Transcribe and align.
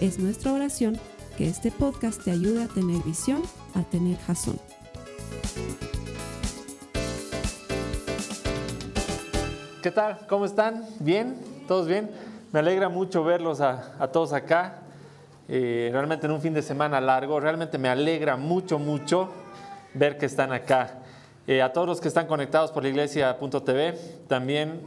Es 0.00 0.18
nuestra 0.18 0.52
oración 0.52 0.98
que 1.38 1.48
este 1.48 1.70
podcast 1.70 2.22
te 2.22 2.30
ayude 2.30 2.64
a 2.64 2.68
tener 2.68 3.02
visión, 3.02 3.42
a 3.74 3.82
tener 3.82 4.18
jazón. 4.18 4.60
¿Qué 9.82 9.90
tal? 9.90 10.18
¿Cómo 10.28 10.44
están? 10.44 10.84
¿Bien? 11.00 11.38
¿Todos 11.66 11.86
bien? 11.86 12.10
Me 12.52 12.58
alegra 12.58 12.90
mucho 12.90 13.24
verlos 13.24 13.62
a, 13.62 14.10
todos 14.12 14.34
acá. 14.34 14.82
Eh, 15.48 15.88
realmente 15.90 16.26
en 16.26 16.32
un 16.32 16.42
fin 16.42 16.52
de 16.52 16.60
semana 16.60 17.00
largo. 17.00 17.40
Realmente 17.40 17.78
me 17.78 17.88
alegra 17.88 18.36
mucho, 18.36 18.78
mucho 18.78 19.30
ver 19.94 20.18
que 20.18 20.26
están 20.26 20.52
acá. 20.52 20.98
Eh, 21.46 21.62
a 21.62 21.72
todos 21.72 21.86
los 21.86 22.02
que 22.02 22.08
están 22.08 22.26
conectados 22.26 22.70
por 22.70 22.82
la 22.82 22.90
iglesia.tv, 22.90 23.98
también 24.28 24.82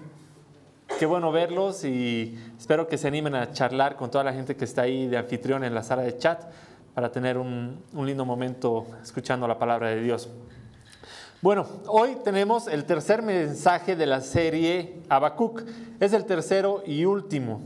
qué 0.99 1.05
bueno 1.05 1.31
verlos 1.31 1.85
y 1.85 2.37
espero 2.57 2.89
que 2.89 2.97
se 2.97 3.07
animen 3.07 3.33
a 3.33 3.53
charlar 3.53 3.95
con 3.95 4.11
toda 4.11 4.21
la 4.25 4.33
gente 4.33 4.57
que 4.57 4.65
está 4.65 4.81
ahí 4.81 5.07
de 5.07 5.17
anfitrión 5.17 5.63
en 5.63 5.73
la 5.73 5.81
sala 5.81 6.01
de 6.01 6.17
chat 6.17 6.43
para 6.93 7.09
tener 7.09 7.37
un, 7.37 7.81
lindo 7.93 8.25
momento 8.25 8.85
escuchando 9.01 9.47
la 9.47 9.57
palabra 9.57 9.87
de 9.87 10.01
Dios. 10.01 10.27
Bueno, 11.41 11.65
hoy 11.87 12.17
tenemos 12.25 12.67
el 12.67 12.83
tercer 12.83 13.21
mensaje 13.21 13.95
de 13.95 14.07
la 14.07 14.19
serie 14.19 14.97
Habacuc. 15.07 15.63
Es 16.01 16.11
el 16.11 16.25
tercero 16.25 16.83
y 16.85 17.05
último. 17.05 17.61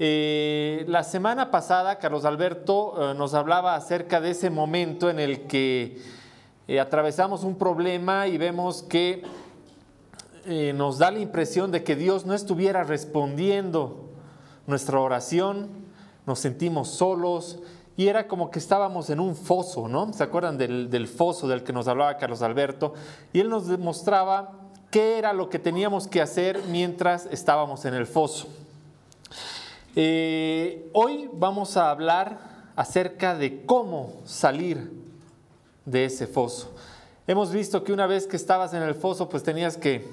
Eh, 0.00 0.84
la 0.88 1.04
semana 1.04 1.52
pasada, 1.52 2.00
Carlos 2.00 2.24
Alberto 2.24 3.12
eh, 3.12 3.14
nos 3.14 3.34
hablaba 3.34 3.76
acerca 3.76 4.20
de 4.20 4.32
ese 4.32 4.50
momento 4.50 5.08
en 5.08 5.20
el 5.20 5.42
que 5.42 5.98
eh, 6.66 6.80
atravesamos 6.80 7.44
un 7.44 7.56
problema 7.56 8.26
y 8.26 8.36
vemos 8.36 8.82
que 8.82 9.22
eh, 10.46 10.72
nos 10.74 10.98
da 10.98 11.10
la 11.10 11.20
impresión 11.20 11.70
de 11.70 11.84
que 11.84 11.96
Dios 11.96 12.26
no 12.26 12.34
estuviera 12.34 12.84
respondiendo 12.84 14.10
nuestra 14.66 15.00
oración, 15.00 15.68
nos 16.26 16.38
sentimos 16.38 16.88
solos 16.88 17.60
y 17.96 18.08
era 18.08 18.26
como 18.26 18.50
que 18.50 18.58
estábamos 18.58 19.08
en 19.10 19.20
un 19.20 19.36
foso, 19.36 19.88
¿no? 19.88 20.12
¿Se 20.12 20.22
acuerdan 20.22 20.58
del, 20.58 21.08
foso 21.08 21.46
del 21.46 21.62
que 21.62 21.72
nos 21.72 21.88
hablaba 21.88 22.16
Carlos 22.16 22.42
Alberto? 22.42 22.94
Y 23.32 23.40
él 23.40 23.48
nos 23.48 23.68
demostraba 23.68 24.52
qué 24.90 25.18
era 25.18 25.32
lo 25.32 25.48
que 25.48 25.58
teníamos 25.58 26.08
que 26.08 26.20
hacer 26.20 26.60
mientras 26.68 27.26
estábamos 27.26 27.84
en 27.84 27.94
el 27.94 28.06
foso. 28.06 28.48
Eh, 29.96 30.90
hoy 30.92 31.30
vamos 31.32 31.76
a 31.76 31.90
hablar 31.90 32.38
acerca 32.74 33.36
de 33.36 33.64
cómo 33.64 34.14
salir 34.24 34.90
de 35.84 36.06
ese 36.06 36.26
foso. 36.26 36.73
Hemos 37.26 37.52
visto 37.52 37.84
que 37.84 37.92
una 37.94 38.06
vez 38.06 38.26
que 38.26 38.36
estabas 38.36 38.74
en 38.74 38.82
el 38.82 38.94
foso, 38.94 39.30
pues 39.30 39.42
tenías 39.42 39.78
que 39.78 40.06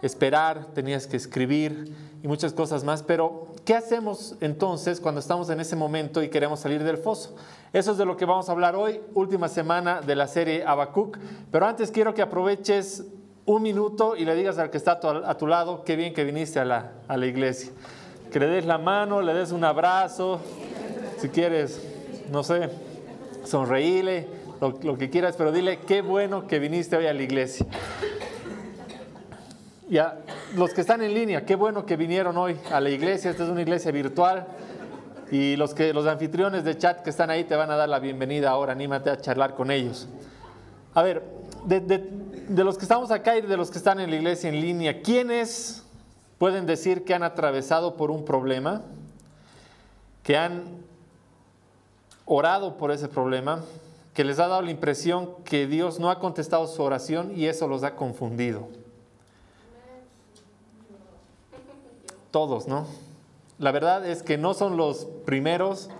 esperar, 0.00 0.64
tenías 0.72 1.06
que 1.06 1.18
escribir 1.18 1.94
y 2.22 2.26
muchas 2.26 2.54
cosas 2.54 2.84
más, 2.84 3.02
pero 3.02 3.48
¿qué 3.66 3.74
hacemos 3.74 4.34
entonces 4.40 4.98
cuando 4.98 5.20
estamos 5.20 5.50
en 5.50 5.60
ese 5.60 5.76
momento 5.76 6.22
y 6.22 6.30
queremos 6.30 6.60
salir 6.60 6.82
del 6.82 6.96
foso? 6.96 7.36
Eso 7.74 7.92
es 7.92 7.98
de 7.98 8.06
lo 8.06 8.16
que 8.16 8.24
vamos 8.24 8.48
a 8.48 8.52
hablar 8.52 8.76
hoy, 8.76 8.98
última 9.12 9.48
semana 9.48 10.00
de 10.00 10.16
la 10.16 10.26
serie 10.26 10.64
Abacuc, 10.64 11.18
pero 11.50 11.66
antes 11.66 11.90
quiero 11.90 12.14
que 12.14 12.22
aproveches 12.22 13.04
un 13.44 13.62
minuto 13.62 14.16
y 14.16 14.24
le 14.24 14.34
digas 14.34 14.56
al 14.56 14.70
que 14.70 14.78
está 14.78 14.92
a 15.02 15.36
tu, 15.36 15.46
lado, 15.46 15.84
qué 15.84 15.96
bien 15.96 16.14
que 16.14 16.24
viniste 16.24 16.60
a 16.60 16.64
la, 16.64 16.92
a 17.08 17.18
la 17.18 17.26
iglesia. 17.26 17.72
Que 18.32 18.40
le 18.40 18.46
des 18.46 18.64
la 18.64 18.78
mano, 18.78 19.20
le 19.20 19.34
des 19.34 19.52
un 19.52 19.64
abrazo, 19.64 20.40
si 21.18 21.28
quieres, 21.28 21.82
no 22.32 22.42
sé, 22.42 22.70
sonreíle 23.44 24.43
lo, 24.60 24.98
que 24.98 25.10
quieras, 25.10 25.34
pero 25.36 25.52
dile 25.52 25.80
qué 25.80 26.02
bueno 26.02 26.46
que 26.46 26.58
viniste 26.58 26.96
hoy 26.96 27.06
a 27.06 27.12
la 27.12 27.22
iglesia. 27.22 27.66
Ya, 29.88 30.18
los 30.54 30.72
que 30.72 30.80
están 30.80 31.02
en 31.02 31.12
línea, 31.12 31.44
qué 31.44 31.56
bueno 31.56 31.84
que 31.84 31.96
vinieron 31.96 32.36
hoy 32.36 32.56
a 32.72 32.80
la 32.80 32.90
iglesia. 32.90 33.30
Esta 33.30 33.44
es 33.44 33.50
una 33.50 33.62
iglesia 33.62 33.92
virtual. 33.92 34.46
Y 35.30 35.56
los, 35.56 35.74
que, 35.74 35.92
los 35.92 36.06
anfitriones 36.06 36.64
de 36.64 36.78
chat 36.78 37.02
que 37.02 37.10
están 37.10 37.30
ahí 37.30 37.44
te 37.44 37.56
van 37.56 37.70
a 37.70 37.76
dar 37.76 37.88
la 37.88 37.98
bienvenida 37.98 38.50
ahora. 38.50 38.72
Anímate 38.72 39.10
a 39.10 39.20
charlar 39.20 39.54
con 39.54 39.70
ellos. 39.70 40.08
A 40.94 41.02
ver, 41.02 41.22
de, 41.64 41.80
de 41.80 42.64
los 42.64 42.78
que 42.78 42.84
estamos 42.84 43.10
acá 43.10 43.36
y 43.36 43.42
de 43.42 43.56
los 43.56 43.70
que 43.70 43.78
están 43.78 44.00
en 44.00 44.10
la 44.10 44.16
iglesia 44.16 44.48
en 44.48 44.60
línea, 44.60 45.02
¿quiénes 45.02 45.84
pueden 46.38 46.66
decir 46.66 47.04
que 47.04 47.14
han 47.14 47.22
atravesado 47.22 47.96
por 47.96 48.10
un 48.10 48.24
problema? 48.24 48.82
Que 50.22 50.36
han 50.36 50.62
orado 52.26 52.76
por 52.76 52.90
ese 52.90 53.08
problema, 53.08 53.62
que 54.14 54.24
les 54.24 54.38
ha 54.38 54.46
dado 54.46 54.62
la 54.62 54.70
impresión 54.70 55.34
que 55.44 55.66
Dios 55.66 55.98
no 55.98 56.08
ha 56.08 56.20
contestado 56.20 56.66
su 56.68 56.82
oración 56.82 57.32
y 57.36 57.46
eso 57.46 57.66
los 57.66 57.82
ha 57.82 57.96
confundido. 57.96 58.68
Todos, 62.30 62.68
¿no? 62.68 62.86
La 63.58 63.72
verdad 63.72 64.06
es 64.06 64.22
que 64.22 64.38
no 64.38 64.54
son 64.54 64.76
los 64.76 65.06
primeros, 65.24 65.90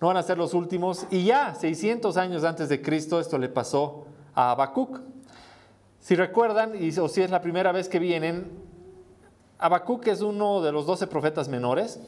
no 0.00 0.08
van 0.08 0.16
a 0.16 0.22
ser 0.22 0.38
los 0.38 0.54
últimos. 0.54 1.06
Y 1.10 1.24
ya 1.24 1.54
600 1.54 2.16
años 2.16 2.44
antes 2.44 2.68
de 2.68 2.80
Cristo 2.80 3.18
esto 3.20 3.36
le 3.36 3.48
pasó 3.48 4.06
a 4.34 4.52
Habacuc. 4.52 5.00
Si 6.00 6.14
recuerdan, 6.14 6.72
y, 6.80 6.96
o 6.98 7.08
si 7.08 7.22
es 7.22 7.30
la 7.30 7.40
primera 7.40 7.72
vez 7.72 7.88
que 7.88 7.98
vienen, 7.98 8.48
Habacuc 9.58 10.06
es 10.06 10.20
uno 10.20 10.62
de 10.62 10.70
los 10.70 10.86
12 10.86 11.08
profetas 11.08 11.48
menores. 11.48 11.98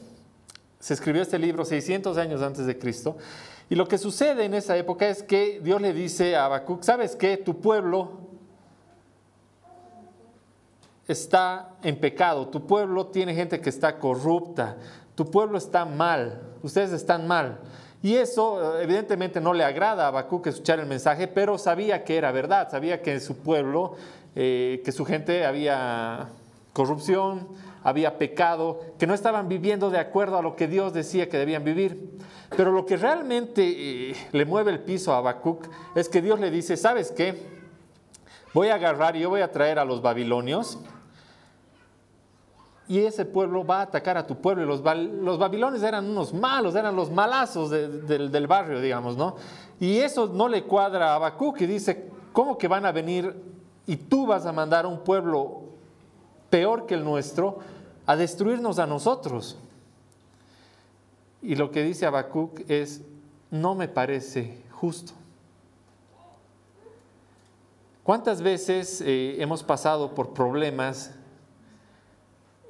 Se 0.79 0.93
escribió 0.93 1.21
este 1.21 1.37
libro 1.37 1.65
600 1.65 2.17
años 2.17 2.41
antes 2.41 2.65
de 2.65 2.77
Cristo. 2.79 3.17
Y 3.69 3.75
lo 3.75 3.87
que 3.87 3.97
sucede 3.97 4.45
en 4.45 4.53
esa 4.53 4.77
época 4.77 5.07
es 5.07 5.21
que 5.21 5.59
Dios 5.61 5.81
le 5.81 5.93
dice 5.93 6.35
a 6.35 6.45
Habacuc, 6.45 6.83
¿sabes 6.83 7.15
qué? 7.15 7.37
Tu 7.37 7.59
pueblo 7.59 8.29
está 11.07 11.71
en 11.83 11.99
pecado, 11.99 12.47
tu 12.47 12.65
pueblo 12.65 13.07
tiene 13.07 13.35
gente 13.35 13.59
que 13.59 13.69
está 13.69 13.99
corrupta, 13.99 14.77
tu 15.15 15.29
pueblo 15.29 15.57
está 15.57 15.85
mal, 15.85 16.41
ustedes 16.63 16.91
están 16.91 17.27
mal. 17.27 17.59
Y 18.01 18.15
eso 18.15 18.79
evidentemente 18.79 19.41
no 19.41 19.53
le 19.53 19.63
agrada 19.63 20.05
a 20.05 20.07
Habacuc 20.07 20.47
escuchar 20.47 20.79
el 20.79 20.85
mensaje, 20.85 21.27
pero 21.27 21.57
sabía 21.57 22.03
que 22.05 22.17
era 22.17 22.31
verdad, 22.31 22.69
sabía 22.71 23.01
que 23.01 23.13
en 23.13 23.21
su 23.21 23.37
pueblo, 23.37 23.95
eh, 24.35 24.81
que 24.85 24.91
su 24.91 25.03
gente 25.03 25.45
había 25.45 26.29
corrupción, 26.71 27.49
había 27.83 28.17
pecado, 28.17 28.79
que 28.97 29.07
no 29.07 29.13
estaban 29.13 29.47
viviendo 29.47 29.89
de 29.89 29.99
acuerdo 29.99 30.37
a 30.37 30.41
lo 30.41 30.55
que 30.55 30.67
Dios 30.67 30.93
decía 30.93 31.29
que 31.29 31.37
debían 31.37 31.63
vivir. 31.63 32.17
Pero 32.55 32.71
lo 32.71 32.85
que 32.85 32.97
realmente 32.97 34.09
eh, 34.11 34.15
le 34.31 34.45
mueve 34.45 34.71
el 34.71 34.79
piso 34.79 35.13
a 35.13 35.17
Habacuc 35.17 35.67
es 35.95 36.09
que 36.09 36.21
Dios 36.21 36.39
le 36.39 36.51
dice, 36.51 36.77
¿sabes 36.77 37.11
qué? 37.11 37.59
Voy 38.53 38.69
a 38.69 38.75
agarrar 38.75 39.15
y 39.15 39.21
yo 39.21 39.29
voy 39.29 39.41
a 39.41 39.51
traer 39.51 39.79
a 39.79 39.85
los 39.85 40.01
babilonios 40.01 40.79
y 42.89 42.97
ese 42.97 43.23
pueblo 43.23 43.63
va 43.63 43.81
a 43.81 43.83
atacar 43.83 44.17
a 44.17 44.25
tu 44.25 44.41
pueblo. 44.41 44.63
Y 44.63 44.65
los, 44.65 44.81
los 45.21 45.37
babilonios 45.37 45.83
eran 45.83 46.09
unos 46.09 46.33
malos, 46.33 46.73
eran 46.73 46.95
los 46.95 47.11
malazos 47.11 47.69
del 47.69 48.47
barrio, 48.47 48.81
digamos, 48.81 49.15
¿no? 49.15 49.35
Y 49.79 49.99
eso 49.99 50.27
no 50.27 50.47
le 50.47 50.63
cuadra 50.63 51.11
a 51.11 51.15
Habacuc 51.15 51.61
y 51.61 51.67
dice, 51.67 52.09
¿cómo 52.33 52.57
que 52.57 52.67
van 52.67 52.87
a 52.87 52.91
venir 52.91 53.35
y 53.85 53.95
tú 53.95 54.25
vas 54.25 54.47
a 54.47 54.51
mandar 54.51 54.85
a 54.85 54.87
un 54.87 55.03
pueblo 55.03 55.68
peor 56.49 56.85
que 56.85 56.95
el 56.95 57.03
nuestro 57.03 57.59
a 58.05 58.15
destruirnos 58.15 58.79
a 58.79 58.87
nosotros? 58.87 59.57
Y 61.41 61.55
lo 61.55 61.71
que 61.71 61.83
dice 61.83 62.05
Habacuc 62.05 62.69
es, 62.69 63.01
no 63.49 63.75
me 63.75 63.87
parece 63.87 64.61
justo. 64.71 65.13
¿Cuántas 68.03 68.41
veces 68.41 69.01
eh, 69.01 69.35
hemos 69.39 69.63
pasado 69.63 70.15
por 70.15 70.33
problemas 70.33 71.11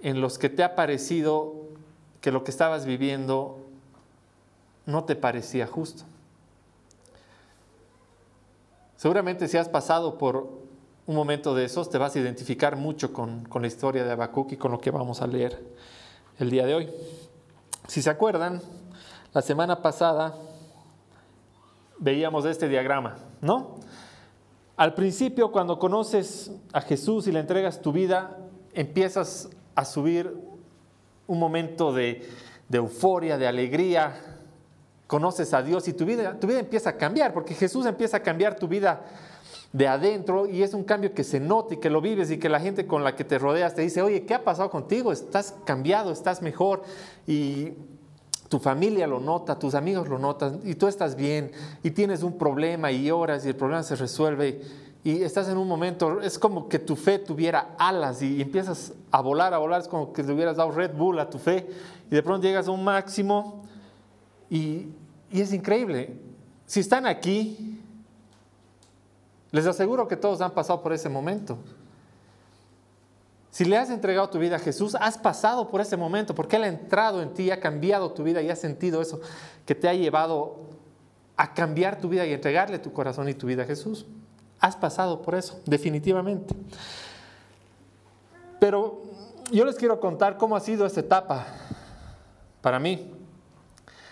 en 0.01 0.21
los 0.21 0.37
que 0.37 0.49
te 0.49 0.63
ha 0.63 0.75
parecido 0.75 1.55
que 2.19 2.31
lo 2.31 2.43
que 2.43 2.51
estabas 2.51 2.85
viviendo 2.85 3.65
no 4.85 5.05
te 5.05 5.15
parecía 5.15 5.65
justo? 5.65 6.03
Seguramente 8.97 9.47
si 9.47 9.55
has 9.55 9.69
pasado 9.69 10.17
por 10.17 10.58
un 11.09 11.15
momento 11.15 11.55
de 11.55 11.65
esos, 11.65 11.89
te 11.89 11.97
vas 11.97 12.15
a 12.15 12.19
identificar 12.19 12.75
mucho 12.75 13.11
con, 13.11 13.43
con 13.45 13.63
la 13.63 13.67
historia 13.67 14.03
de 14.03 14.11
Habacuc 14.11 14.51
y 14.51 14.57
con 14.57 14.71
lo 14.71 14.79
que 14.79 14.91
vamos 14.91 15.23
a 15.23 15.25
leer 15.25 15.59
el 16.37 16.51
día 16.51 16.67
de 16.67 16.75
hoy. 16.75 16.89
Si 17.87 18.03
se 18.03 18.11
acuerdan, 18.11 18.61
la 19.33 19.41
semana 19.41 19.81
pasada 19.81 20.35
veíamos 21.97 22.45
este 22.45 22.69
diagrama, 22.69 23.17
¿no? 23.41 23.77
Al 24.77 24.93
principio, 24.93 25.51
cuando 25.51 25.79
conoces 25.79 26.51
a 26.73 26.81
Jesús 26.81 27.25
y 27.25 27.31
le 27.31 27.39
entregas 27.39 27.81
tu 27.81 27.91
vida, 27.91 28.37
empiezas 28.75 29.49
a 29.73 29.85
subir 29.85 30.31
un 31.25 31.39
momento 31.39 31.91
de, 31.91 32.23
euforia, 32.71 33.39
de 33.39 33.47
alegría, 33.47 34.13
conoces 35.07 35.55
a 35.55 35.63
Dios 35.63 35.87
y 35.87 35.93
tu 35.93 36.05
vida, 36.05 36.39
tu 36.39 36.45
vida 36.45 36.59
empieza 36.59 36.91
a 36.91 36.97
cambiar, 36.97 37.33
porque 37.33 37.55
Jesús 37.55 37.87
empieza 37.87 38.17
a 38.17 38.19
cambiar 38.19 38.57
tu 38.57 38.67
vida 38.67 39.01
de 39.71 39.87
adentro 39.87 40.47
y 40.47 40.63
es 40.63 40.73
un 40.73 40.83
cambio 40.83 41.13
que 41.13 41.23
se 41.23 41.39
nota 41.39 41.75
y 41.75 41.77
que 41.77 41.89
lo 41.89 42.01
vives 42.01 42.31
y 42.31 42.39
que 42.39 42.49
la 42.49 42.59
gente 42.59 42.87
con 42.87 43.03
la 43.03 43.15
que 43.15 43.23
te 43.23 43.37
rodeas 43.37 43.75
te 43.75 43.83
dice, 43.83 44.01
oye, 44.01 44.25
¿qué 44.25 44.33
ha 44.33 44.43
pasado 44.43 44.69
contigo? 44.69 45.11
Estás 45.11 45.55
cambiado, 45.63 46.11
estás 46.11 46.41
mejor 46.41 46.81
y 47.27 47.73
tu 48.47 48.57
familia 48.57 49.05
lo 49.05 49.19
nota, 49.19 49.59
tus 49.59 49.75
amigos 49.75 50.07
lo 50.07 50.17
notan 50.17 50.59
y 50.63 50.73
tú 50.73 50.87
estás 50.87 51.15
bien 51.15 51.51
y 51.83 51.91
tienes 51.91 52.23
un 52.23 52.37
problema 52.37 52.91
y 52.91 53.11
oras 53.11 53.45
y 53.45 53.49
el 53.49 53.55
problema 53.55 53.83
se 53.83 53.95
resuelve 53.95 54.61
y 55.03 55.21
estás 55.21 55.47
en 55.47 55.57
un 55.57 55.67
momento, 55.67 56.19
es 56.19 56.37
como 56.37 56.67
que 56.67 56.77
tu 56.77 56.95
fe 56.95 57.19
tuviera 57.19 57.75
alas 57.77 58.21
y 58.21 58.41
empiezas 58.41 58.93
a 59.11 59.21
volar, 59.21 59.53
a 59.53 59.59
volar, 59.59 59.81
es 59.81 59.87
como 59.87 60.11
que 60.11 60.23
le 60.23 60.33
hubieras 60.33 60.57
dado 60.57 60.71
Red 60.71 60.93
Bull 60.93 61.19
a 61.19 61.29
tu 61.29 61.37
fe 61.37 61.67
y 62.11 62.15
de 62.15 62.23
pronto 62.23 62.45
llegas 62.45 62.67
a 62.67 62.71
un 62.71 62.83
máximo 62.83 63.63
y, 64.49 64.87
y 65.31 65.41
es 65.41 65.53
increíble. 65.53 66.17
Si 66.65 66.81
están 66.81 67.05
aquí, 67.05 67.78
les 69.51 69.65
aseguro 69.65 70.07
que 70.07 70.15
todos 70.15 70.41
han 70.41 70.51
pasado 70.51 70.81
por 70.81 70.93
ese 70.93 71.09
momento. 71.09 71.57
Si 73.51 73.65
le 73.65 73.77
has 73.77 73.89
entregado 73.89 74.29
tu 74.29 74.37
vida 74.37 74.57
a 74.57 74.59
Jesús, 74.59 74.95
has 74.99 75.17
pasado 75.17 75.69
por 75.69 75.81
ese 75.81 75.97
momento, 75.97 76.35
porque 76.35 76.57
Él 76.57 76.63
ha 76.63 76.67
entrado 76.67 77.21
en 77.21 77.33
ti, 77.33 77.49
ha 77.49 77.59
cambiado 77.59 78.11
tu 78.11 78.23
vida 78.23 78.41
y 78.41 78.49
has 78.49 78.59
sentido 78.59 79.01
eso 79.01 79.19
que 79.65 79.73
te 79.73 79.89
ha 79.89 79.93
llevado 79.93 80.67
a 81.35 81.53
cambiar 81.53 81.99
tu 81.99 82.09
vida 82.09 82.25
y 82.25 82.33
entregarle 82.33 82.79
tu 82.79 82.93
corazón 82.93 83.27
y 83.27 83.33
tu 83.33 83.47
vida 83.47 83.63
a 83.63 83.65
Jesús. 83.65 84.05
Has 84.59 84.75
pasado 84.75 85.21
por 85.21 85.35
eso, 85.35 85.59
definitivamente. 85.65 86.53
Pero 88.59 89.01
yo 89.51 89.65
les 89.65 89.75
quiero 89.75 89.99
contar 89.99 90.37
cómo 90.37 90.55
ha 90.55 90.59
sido 90.59 90.85
esta 90.85 90.99
etapa 90.99 91.47
para 92.61 92.79
mí. 92.79 93.11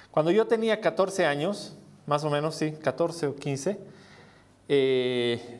Cuando 0.09 0.31
yo 0.31 0.47
tenía 0.47 0.81
14 0.81 1.25
años, 1.25 1.75
más 2.07 2.23
o 2.23 2.29
menos, 2.29 2.55
sí, 2.55 2.71
14 2.71 3.27
o 3.27 3.35
15, 3.35 3.79
eh, 4.69 5.59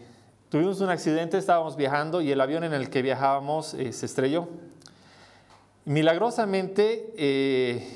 tuvimos 0.50 0.82
un 0.82 0.90
accidente, 0.90 1.38
estábamos 1.38 1.78
viajando 1.78 2.20
y 2.22 2.32
el 2.32 2.42
avión 2.42 2.66
en 2.66 2.74
el 2.74 2.90
que 2.90 3.02
viajábamos 3.02 3.74
eh, 3.74 3.94
se 3.94 4.06
estrelló. 4.06 4.50
Milagrosamente, 5.86 7.14
eh, 7.16 7.88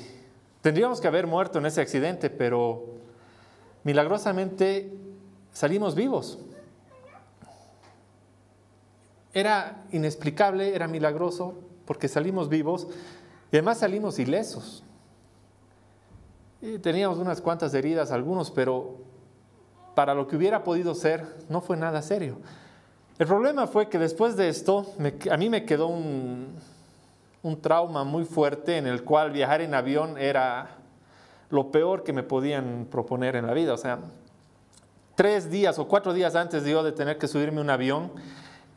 tendríamos 0.62 1.00
que 1.02 1.08
haber 1.08 1.26
muerto 1.26 1.58
en 1.58 1.66
ese 1.66 1.82
accidente, 1.82 2.30
pero 2.30 2.84
milagrosamente 3.84 4.90
salimos 5.52 5.94
vivos. 5.94 6.38
Era 9.34 9.84
inexplicable, 9.92 10.74
era 10.74 10.88
milagroso, 10.88 11.58
porque 11.84 12.08
salimos 12.08 12.48
vivos 12.48 12.86
y 13.50 13.56
además 13.56 13.78
salimos 13.78 14.18
ilesos. 14.18 14.82
teníamos 16.80 17.18
unas 17.18 17.42
cuantas 17.42 17.74
heridas, 17.74 18.12
algunos, 18.12 18.50
pero 18.50 19.11
para 19.94 20.14
lo 20.14 20.26
que 20.26 20.36
hubiera 20.36 20.64
podido 20.64 20.94
ser, 20.94 21.24
no 21.48 21.60
fue 21.60 21.76
nada 21.76 22.02
serio. 22.02 22.38
El 23.18 23.26
problema 23.26 23.66
fue 23.66 23.88
que 23.88 23.98
después 23.98 24.36
de 24.36 24.48
esto, 24.48 24.86
a 25.30 25.36
mí 25.36 25.48
me 25.48 25.64
quedó 25.64 25.88
un, 25.88 26.56
trauma 27.60 28.04
muy 28.04 28.24
fuerte 28.24 28.78
en 28.78 28.86
el 28.86 29.04
cual 29.04 29.30
viajar 29.30 29.60
en 29.60 29.74
avión 29.74 30.16
era 30.16 30.70
lo 31.50 31.70
peor 31.70 32.02
que 32.02 32.12
me 32.12 32.22
podían 32.22 32.86
proponer 32.90 33.36
en 33.36 33.46
la 33.46 33.52
vida. 33.52 33.74
O 33.74 33.76
sea, 33.76 33.98
tres 35.14 35.50
días 35.50 35.78
o 35.78 35.86
cuatro 35.86 36.14
días 36.14 36.34
antes 36.34 36.64
de 36.64 36.70
yo 36.70 36.82
de 36.82 36.92
tener 36.92 37.18
que 37.18 37.28
subirme 37.28 37.60
un 37.60 37.70
avión, 37.70 38.12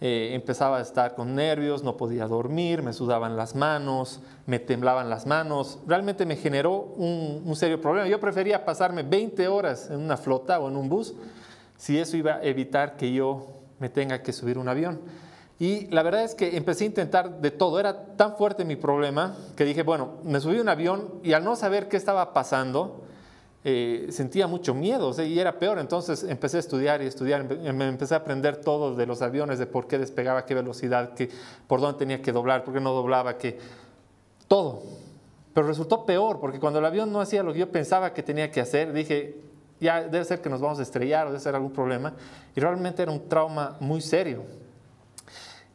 eh, 0.01 0.31
empezaba 0.33 0.77
a 0.77 0.81
estar 0.81 1.15
con 1.15 1.35
nervios, 1.35 1.81
no 1.81 1.95
podía 1.95 2.27
dormir, 2.27 2.83
me 2.83 2.91
sudaban 2.91 3.37
las 3.37 3.55
manos, 3.55 4.19
me 4.45 4.59
temblaban 4.59 5.09
las 5.09 5.25
manos. 5.25 5.79
Realmente 5.87 6.25
me 6.25 6.35
generó 6.35 6.73
un, 6.97 7.55
serio 7.55 7.79
problema. 7.79 8.07
Yo 8.07 8.19
prefería 8.19 8.65
pasarme 8.65 9.03
20 9.03 9.47
horas 9.47 9.89
en 9.89 10.01
una 10.01 10.17
flota 10.17 10.59
o 10.59 10.67
en 10.67 10.75
un 10.75 10.89
bus 10.89 11.13
si 11.77 11.97
eso 11.97 12.17
iba 12.17 12.35
a 12.35 12.43
evitar 12.43 12.97
que 12.97 13.11
yo 13.13 13.47
me 13.79 13.89
tenga 13.89 14.21
que 14.21 14.33
subir 14.33 14.57
un 14.57 14.67
avión. 14.67 14.99
Y 15.59 15.87
la 15.87 16.03
verdad 16.03 16.23
es 16.23 16.35
que 16.35 16.57
empecé 16.57 16.83
a 16.83 16.87
intentar 16.87 17.39
de 17.39 17.51
todo. 17.51 17.79
Era 17.79 18.17
tan 18.17 18.35
fuerte 18.35 18.65
mi 18.65 18.75
problema 18.75 19.37
que 19.55 19.63
dije, 19.63 19.83
bueno, 19.83 20.15
me 20.23 20.41
subí 20.41 20.59
un 20.59 20.67
avión 20.67 21.21
y 21.23 21.31
al 21.31 21.45
no 21.45 21.55
saber 21.55 21.87
qué 21.87 21.95
estaba 21.95 22.33
pasando, 22.33 23.04
eh, 23.67 24.09
sentía 24.11 24.45
mucho 24.45 24.75
miedo 24.75 25.11
y 25.23 25.39
era 25.39 25.57
peor. 25.57 25.79
Entonces 25.79 26.23
empecé 26.23 26.57
a 26.57 26.59
estudiar 26.59 27.01
y 27.01 27.07
estudiar, 27.07 27.43
me 27.73 27.87
empecé 27.87 28.13
a 28.13 28.17
aprender 28.17 28.57
todo 28.57 28.95
de 28.95 29.07
los 29.07 29.23
aviones, 29.23 29.57
de 29.57 29.65
por 29.65 29.87
qué 29.87 29.97
despegaba, 29.97 30.45
qué 30.45 30.53
velocidad, 30.53 31.15
qué, 31.15 31.31
por 31.65 31.81
dónde 31.81 31.97
tenía 31.97 32.21
que 32.21 32.31
doblar, 32.31 32.63
por 32.63 32.75
qué 32.75 32.79
no 32.79 32.93
doblaba, 32.93 33.39
que 33.39 33.57
todo. 34.47 34.83
Pero 35.51 35.65
resultó 35.65 36.05
peor, 36.05 36.39
porque 36.39 36.59
cuando 36.59 36.77
el 36.77 36.85
avión 36.85 37.11
no 37.11 37.21
hacía 37.21 37.41
lo 37.41 37.53
que 37.53 37.59
yo 37.59 37.71
pensaba 37.71 38.13
que 38.13 38.21
tenía 38.21 38.51
que 38.51 38.61
hacer, 38.61 38.93
dije, 38.93 39.41
ya 39.79 40.03
debe 40.03 40.23
ser 40.25 40.41
que 40.41 40.49
nos 40.49 40.61
vamos 40.61 40.77
a 40.77 40.83
estrellar 40.83 41.25
o 41.25 41.29
debe 41.31 41.39
ser 41.39 41.55
algún 41.55 41.73
problema. 41.73 42.13
Y 42.55 42.59
realmente 42.59 43.01
era 43.01 43.11
un 43.11 43.27
trauma 43.27 43.77
muy 43.79 43.99
serio. 43.99 44.43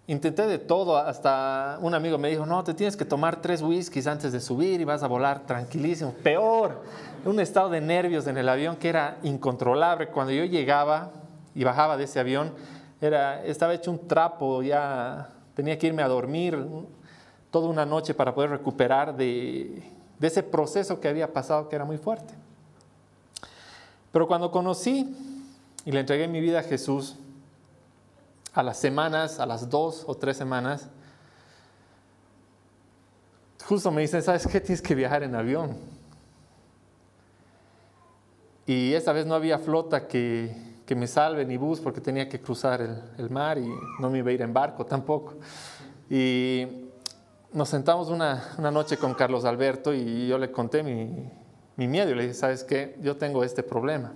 Intenté 0.06 0.47
de 0.47 0.58
todo, 0.58 0.97
hasta 0.97 1.79
un 1.81 1.94
amigo 1.94 2.19
me 2.19 2.29
dijo, 2.29 2.44
no, 2.44 2.64
te 2.64 2.75
tienes 2.75 2.97
que 2.97 3.05
tomar 3.05 3.41
tres 3.41 3.62
whiskies 3.62 4.08
antes 4.08 4.32
de 4.32 4.41
subir 4.41 4.81
y 4.81 4.85
vas 4.85 5.05
a 5.05 5.06
volar 5.06 5.47
tranquilísimo. 5.47 6.12
Peor, 6.23 6.82
un 7.25 7.38
estado 7.38 7.69
de 7.69 7.81
nervios 7.81 8.26
en 8.26 8.37
el 8.37 8.49
avión 8.49 8.76
que 8.76 8.88
era 8.88 9.19
incontrolable. 9.23 10.08
Cuando 10.08 10.32
yo 10.32 10.44
llegaba 10.44 11.12
y 11.55 11.62
bajaba 11.62 11.97
de 11.97 12.05
ese 12.05 12.19
avión, 12.19 12.52
era, 13.00 13.44
estaba 13.44 13.73
hecho 13.73 13.93
un 13.93 14.08
trapo, 14.08 14.62
ya 14.62 15.29
tenía 15.55 15.79
que 15.79 15.87
irme 15.87 16.02
a 16.02 16.08
dormir 16.08 16.58
toda 17.52 17.69
una 17.69 17.87
noche 17.87 18.12
para 18.12 18.35
poder 18.35 18.50
recuperar 18.50 19.17
de, 19.17 19.82
de 20.19 20.26
ese 20.26 20.43
proceso 20.43 21.00
que 21.00 21.08
había 21.08 21.32
pasado 21.32 21.69
que 21.69 21.76
era 21.76 21.85
muy 21.85 21.99
fuerte. 21.99 22.35
Pero 24.11 24.26
cuando 24.26 24.50
conocí 24.50 25.14
y 25.85 25.93
le 25.93 26.00
entregué 26.00 26.26
mi 26.26 26.41
vida 26.41 26.61
a 26.61 26.62
Jesús, 26.62 27.17
a 28.55 28.62
las 28.62 28.79
semanas, 28.79 29.38
a 29.38 29.47
las 29.47 29.69
dos 29.69 30.05
o 30.06 30.14
tres 30.17 30.37
semanas, 30.37 30.88
justo 33.64 33.91
me 33.91 34.02
dicen, 34.02 34.23
¿sabes 34.23 34.47
qué? 34.47 34.61
Tienes 34.61 34.82
que 34.82 34.94
viajar 34.94 35.23
en 35.23 35.35
avión. 35.35 35.76
Y 38.67 38.94
esta 38.94 39.12
vez 39.12 39.26
no 39.26 39.35
había 39.35 39.58
flota 39.58 40.06
que, 40.06 40.55
que 40.87 40.94
me 40.94 41.06
salve 41.06 41.44
ni 41.44 41.56
bus 41.56 41.81
porque 41.81 42.00
tenía 42.00 42.29
que 42.29 42.41
cruzar 42.41 42.81
el, 42.81 43.00
el, 43.19 43.31
mar 43.31 43.58
y 43.58 43.69
no 44.00 44.11
me 44.11 44.19
iba 44.19 44.31
a 44.31 44.32
ir 44.32 44.43
en 44.43 44.52
barco 44.52 44.85
tampoco. 44.87 45.35
Y 46.08 46.67
nos 47.52 47.69
sentamos 47.69 48.09
una, 48.09 48.54
una 48.59 48.71
noche 48.71 48.97
con 48.97 49.14
Carlos 49.14 49.45
Alberto 49.45 49.92
y 49.92 50.28
yo 50.28 50.38
le 50.38 50.50
conté 50.50 50.83
mi, 50.83 51.30
mi 51.76 51.88
miedo 51.88 52.11
y 52.11 52.14
le 52.14 52.23
dije, 52.23 52.35
¿sabes 52.35 52.64
qué? 52.64 52.97
Yo 53.00 53.16
tengo 53.16 53.42
este 53.42 53.62
problema. 53.62 54.12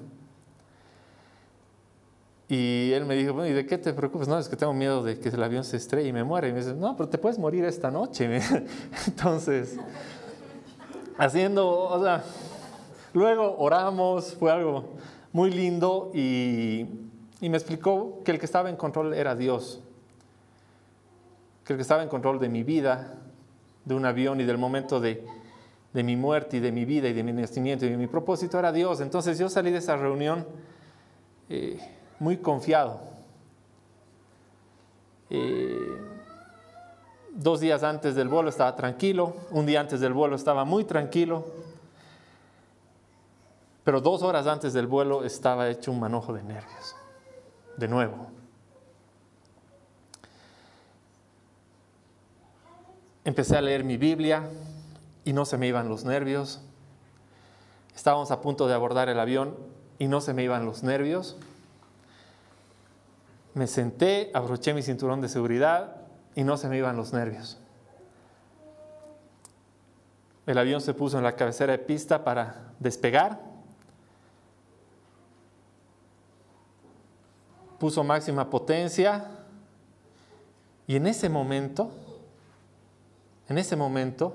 Y 2.48 2.92
él 2.92 3.06
me 3.06 3.14
dijo, 3.14 3.32
bueno, 3.32 3.48
¿y 3.48 3.52
de 3.54 3.66
qué 3.66 3.78
te 3.78 3.92
preocupas? 3.92 4.28
No, 4.28 4.38
es 4.38 4.48
que 4.48 4.56
tengo 4.56 4.74
miedo 4.74 5.02
de 5.02 5.18
que 5.18 5.30
el 5.30 5.42
avión 5.42 5.64
se 5.64 5.78
estrelle 5.78 6.08
y 6.08 6.12
me 6.12 6.24
muera. 6.24 6.46
Y 6.46 6.52
me 6.52 6.58
dice, 6.58 6.74
no, 6.74 6.96
pero 6.96 7.08
te 7.08 7.18
puedes 7.18 7.38
morir 7.38 7.64
esta 7.64 7.90
noche. 7.90 8.40
Entonces, 9.06 9.78
haciendo, 11.16 11.68
o 11.68 12.02
sea, 12.02 12.22
luego 13.14 13.56
oramos, 13.58 14.34
fue 14.34 14.52
algo 14.52 14.90
muy 15.32 15.50
lindo 15.50 16.10
y, 16.14 16.86
y 17.40 17.48
me 17.48 17.56
explicó 17.56 18.20
que 18.24 18.32
el 18.32 18.38
que 18.38 18.46
estaba 18.46 18.68
en 18.68 18.76
control 18.76 19.14
era 19.14 19.34
Dios. 19.34 19.80
Que 21.64 21.72
el 21.72 21.78
que 21.78 21.82
estaba 21.82 22.02
en 22.02 22.10
control 22.10 22.38
de 22.38 22.50
mi 22.50 22.62
vida, 22.62 23.14
de 23.86 23.94
un 23.94 24.04
avión 24.04 24.40
y 24.40 24.44
del 24.44 24.58
momento 24.58 25.00
de, 25.00 25.24
de 25.94 26.02
mi 26.02 26.16
muerte 26.16 26.58
y 26.58 26.60
de 26.60 26.72
mi 26.72 26.84
vida 26.84 27.08
y 27.08 27.14
de 27.14 27.22
mi 27.22 27.32
nacimiento 27.32 27.86
y 27.86 27.88
de 27.88 27.96
mi 27.96 28.06
propósito 28.06 28.58
era 28.58 28.70
Dios. 28.70 29.00
Entonces 29.00 29.38
yo 29.38 29.48
salí 29.48 29.70
de 29.70 29.78
esa 29.78 29.96
reunión. 29.96 30.46
Eh, 31.48 31.78
muy 32.24 32.38
confiado. 32.38 33.00
Eh, 35.28 36.00
dos 37.34 37.60
días 37.60 37.82
antes 37.82 38.14
del 38.14 38.28
vuelo 38.28 38.48
estaba 38.48 38.74
tranquilo, 38.74 39.36
un 39.50 39.66
día 39.66 39.80
antes 39.80 40.00
del 40.00 40.14
vuelo 40.14 40.34
estaba 40.34 40.64
muy 40.64 40.84
tranquilo, 40.84 41.44
pero 43.84 44.00
dos 44.00 44.22
horas 44.22 44.46
antes 44.46 44.72
del 44.72 44.86
vuelo 44.86 45.22
estaba 45.22 45.68
hecho 45.68 45.92
un 45.92 46.00
manojo 46.00 46.32
de 46.32 46.42
nervios, 46.42 46.96
de 47.76 47.88
nuevo. 47.88 48.28
Empecé 53.26 53.58
a 53.58 53.60
leer 53.60 53.84
mi 53.84 53.98
Biblia 53.98 54.48
y 55.26 55.34
no 55.34 55.44
se 55.44 55.58
me 55.58 55.66
iban 55.66 55.90
los 55.90 56.04
nervios. 56.04 56.62
Estábamos 57.94 58.30
a 58.30 58.40
punto 58.40 58.66
de 58.66 58.72
abordar 58.72 59.10
el 59.10 59.20
avión 59.20 59.56
y 59.98 60.08
no 60.08 60.22
se 60.22 60.32
me 60.32 60.42
iban 60.42 60.64
los 60.64 60.82
nervios. 60.82 61.36
Me 63.54 63.68
senté, 63.68 64.30
abroché 64.34 64.74
mi 64.74 64.82
cinturón 64.82 65.20
de 65.20 65.28
seguridad 65.28 65.96
y 66.34 66.42
no 66.42 66.56
se 66.56 66.68
me 66.68 66.76
iban 66.76 66.96
los 66.96 67.12
nervios. 67.12 67.58
El 70.44 70.58
avión 70.58 70.80
se 70.80 70.92
puso 70.92 71.16
en 71.18 71.24
la 71.24 71.36
cabecera 71.36 71.72
de 71.72 71.78
pista 71.78 72.24
para 72.24 72.72
despegar. 72.80 73.40
Puso 77.78 78.02
máxima 78.02 78.50
potencia. 78.50 79.30
Y 80.86 80.96
en 80.96 81.06
ese 81.06 81.28
momento, 81.28 81.92
en 83.48 83.56
ese 83.56 83.76
momento 83.76 84.34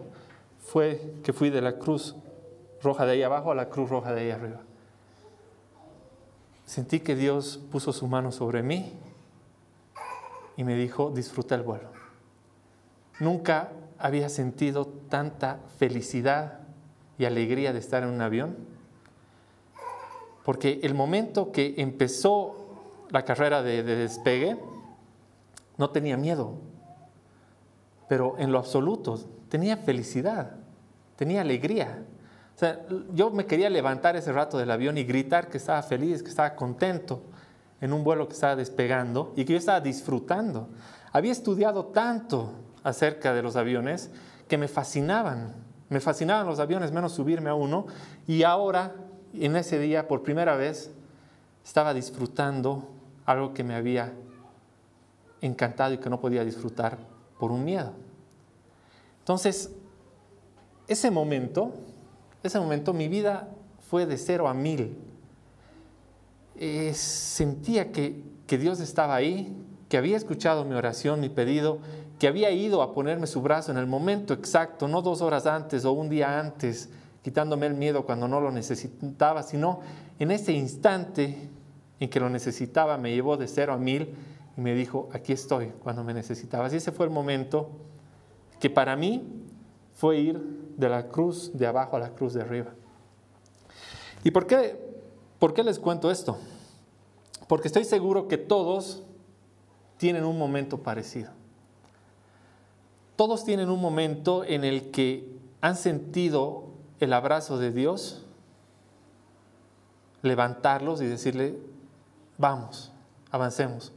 fue 0.61 1.15
que 1.23 1.33
fui 1.33 1.49
de 1.49 1.61
la 1.61 1.77
cruz 1.77 2.15
roja 2.81 3.05
de 3.05 3.11
ahí 3.11 3.23
abajo 3.23 3.51
a 3.51 3.55
la 3.55 3.69
cruz 3.69 3.89
roja 3.89 4.13
de 4.13 4.21
ahí 4.21 4.31
arriba. 4.31 4.61
Sentí 6.65 7.01
que 7.01 7.15
Dios 7.15 7.59
puso 7.71 7.91
su 7.91 8.07
mano 8.07 8.31
sobre 8.31 8.63
mí 8.63 8.93
y 10.59 10.65
me 10.65 10.75
dijo, 10.75 11.09
disfruta 11.09 11.55
el 11.55 11.61
vuelo. 11.61 11.87
Nunca 13.21 13.69
había 13.97 14.27
sentido 14.27 14.87
tanta 15.07 15.59
felicidad 15.77 16.59
y 17.17 17.23
alegría 17.23 17.71
de 17.71 17.79
estar 17.79 18.03
en 18.03 18.09
un 18.09 18.19
avión, 18.19 18.57
porque 20.43 20.81
el 20.83 20.95
momento 20.95 21.53
que 21.53 21.75
empezó 21.77 23.05
la 23.09 23.23
carrera 23.23 23.63
de, 23.63 23.83
de 23.83 23.95
despegue, 23.95 24.57
no 25.77 25.91
tenía 25.91 26.17
miedo, 26.17 26.55
pero 28.09 28.35
en 28.37 28.51
lo 28.51 28.57
absoluto 28.57 29.17
tenía 29.47 29.77
felicidad, 29.77 30.57
tenía 31.15 31.39
alegría. 31.39 32.03
O 32.53 32.59
sea, 32.59 32.85
yo 33.13 33.31
me 33.31 33.45
quería 33.45 33.69
levantar 33.69 34.17
ese 34.17 34.33
rato 34.33 34.57
del 34.57 34.71
avión 34.71 34.97
y 34.97 35.05
gritar 35.05 35.47
que 35.47 35.55
estaba 35.55 35.81
feliz, 35.83 36.21
que 36.21 36.27
estaba 36.27 36.53
contento 36.57 37.21
en 37.81 37.93
un 37.93 38.03
vuelo 38.03 38.27
que 38.27 38.33
estaba 38.33 38.55
despegando 38.55 39.33
y 39.35 39.45
que 39.45 39.53
yo 39.53 39.59
estaba 39.59 39.81
disfrutando. 39.81 40.69
Había 41.11 41.31
estudiado 41.31 41.85
tanto 41.85 42.51
acerca 42.83 43.33
de 43.33 43.41
los 43.41 43.55
aviones 43.55 44.11
que 44.47 44.57
me 44.57 44.67
fascinaban. 44.67 45.53
Me 45.89 45.99
fascinaban 45.99 46.45
los 46.45 46.59
aviones, 46.59 46.91
menos 46.91 47.13
subirme 47.13 47.49
a 47.49 47.55
uno. 47.55 47.87
Y 48.27 48.43
ahora, 48.43 48.93
en 49.33 49.55
ese 49.55 49.79
día, 49.79 50.07
por 50.07 50.23
primera 50.23 50.55
vez, 50.55 50.91
estaba 51.63 51.93
disfrutando 51.93 52.89
algo 53.25 53.53
que 53.53 53.63
me 53.63 53.75
había 53.75 54.13
encantado 55.41 55.93
y 55.93 55.97
que 55.97 56.09
no 56.09 56.19
podía 56.19 56.43
disfrutar 56.43 56.97
por 57.39 57.51
un 57.51 57.63
miedo. 57.63 57.93
Entonces, 59.19 59.71
ese 60.87 61.11
momento 61.11 61.73
ese 62.41 62.59
momento 62.59 62.93
mi 62.93 63.07
vida 63.07 63.49
fue 63.89 64.05
de 64.05 64.17
cero 64.17 64.47
a 64.47 64.53
mil. 64.53 64.97
Eh, 66.61 66.93
sentía 66.93 67.93
que, 67.93 68.21
que 68.45 68.57
Dios 68.57 68.81
estaba 68.81 69.15
ahí, 69.15 69.55
que 69.87 69.95
había 69.95 70.17
escuchado 70.17 70.65
mi 70.65 70.75
oración, 70.75 71.21
mi 71.21 71.29
pedido, 71.29 71.79
que 72.19 72.27
había 72.27 72.51
ido 72.51 72.81
a 72.81 72.93
ponerme 72.93 73.27
su 73.27 73.41
brazo 73.41 73.71
en 73.71 73.77
el 73.77 73.87
momento 73.87 74.33
exacto, 74.33 74.89
no 74.89 75.01
dos 75.01 75.21
horas 75.21 75.45
antes 75.45 75.85
o 75.85 75.93
un 75.93 76.09
día 76.09 76.37
antes, 76.37 76.89
quitándome 77.23 77.65
el 77.65 77.75
miedo 77.75 78.05
cuando 78.05 78.27
no 78.27 78.41
lo 78.41 78.51
necesitaba, 78.51 79.41
sino 79.41 79.79
en 80.19 80.31
ese 80.31 80.51
instante 80.51 81.49
en 81.97 82.09
que 82.09 82.19
lo 82.19 82.29
necesitaba, 82.29 82.97
me 82.97 83.13
llevó 83.13 83.37
de 83.37 83.47
cero 83.47 83.71
a 83.71 83.77
mil 83.77 84.13
y 84.57 84.59
me 84.59 84.73
dijo, 84.73 85.07
aquí 85.13 85.31
estoy 85.31 85.67
cuando 85.81 86.03
me 86.03 86.13
necesitabas. 86.13 86.73
Y 86.73 86.75
ese 86.75 86.91
fue 86.91 87.05
el 87.05 87.11
momento 87.13 87.69
que 88.59 88.69
para 88.69 88.97
mí 88.97 89.45
fue 89.93 90.17
ir 90.19 90.41
de 90.75 90.89
la 90.89 91.07
cruz 91.07 91.51
de 91.53 91.67
abajo 91.67 91.95
a 91.95 91.99
la 91.99 92.09
cruz 92.09 92.33
de 92.33 92.41
arriba. 92.41 92.71
¿Y 94.25 94.31
por 94.31 94.45
qué, 94.45 94.88
por 95.39 95.53
qué 95.53 95.63
les 95.63 95.79
cuento 95.79 96.11
esto? 96.11 96.37
Porque 97.47 97.67
estoy 97.67 97.85
seguro 97.85 98.27
que 98.27 98.37
todos 98.37 99.01
tienen 99.97 100.23
un 100.23 100.37
momento 100.37 100.83
parecido. 100.83 101.31
Todos 103.15 103.43
tienen 103.43 103.69
un 103.69 103.81
momento 103.81 104.43
en 104.45 104.63
el 104.63 104.91
que 104.91 105.27
han 105.61 105.75
sentido 105.75 106.65
el 106.99 107.13
abrazo 107.13 107.57
de 107.57 107.71
Dios, 107.71 108.25
levantarlos 110.21 111.01
y 111.01 111.05
decirle, 111.05 111.57
vamos, 112.37 112.91
avancemos. 113.31 113.91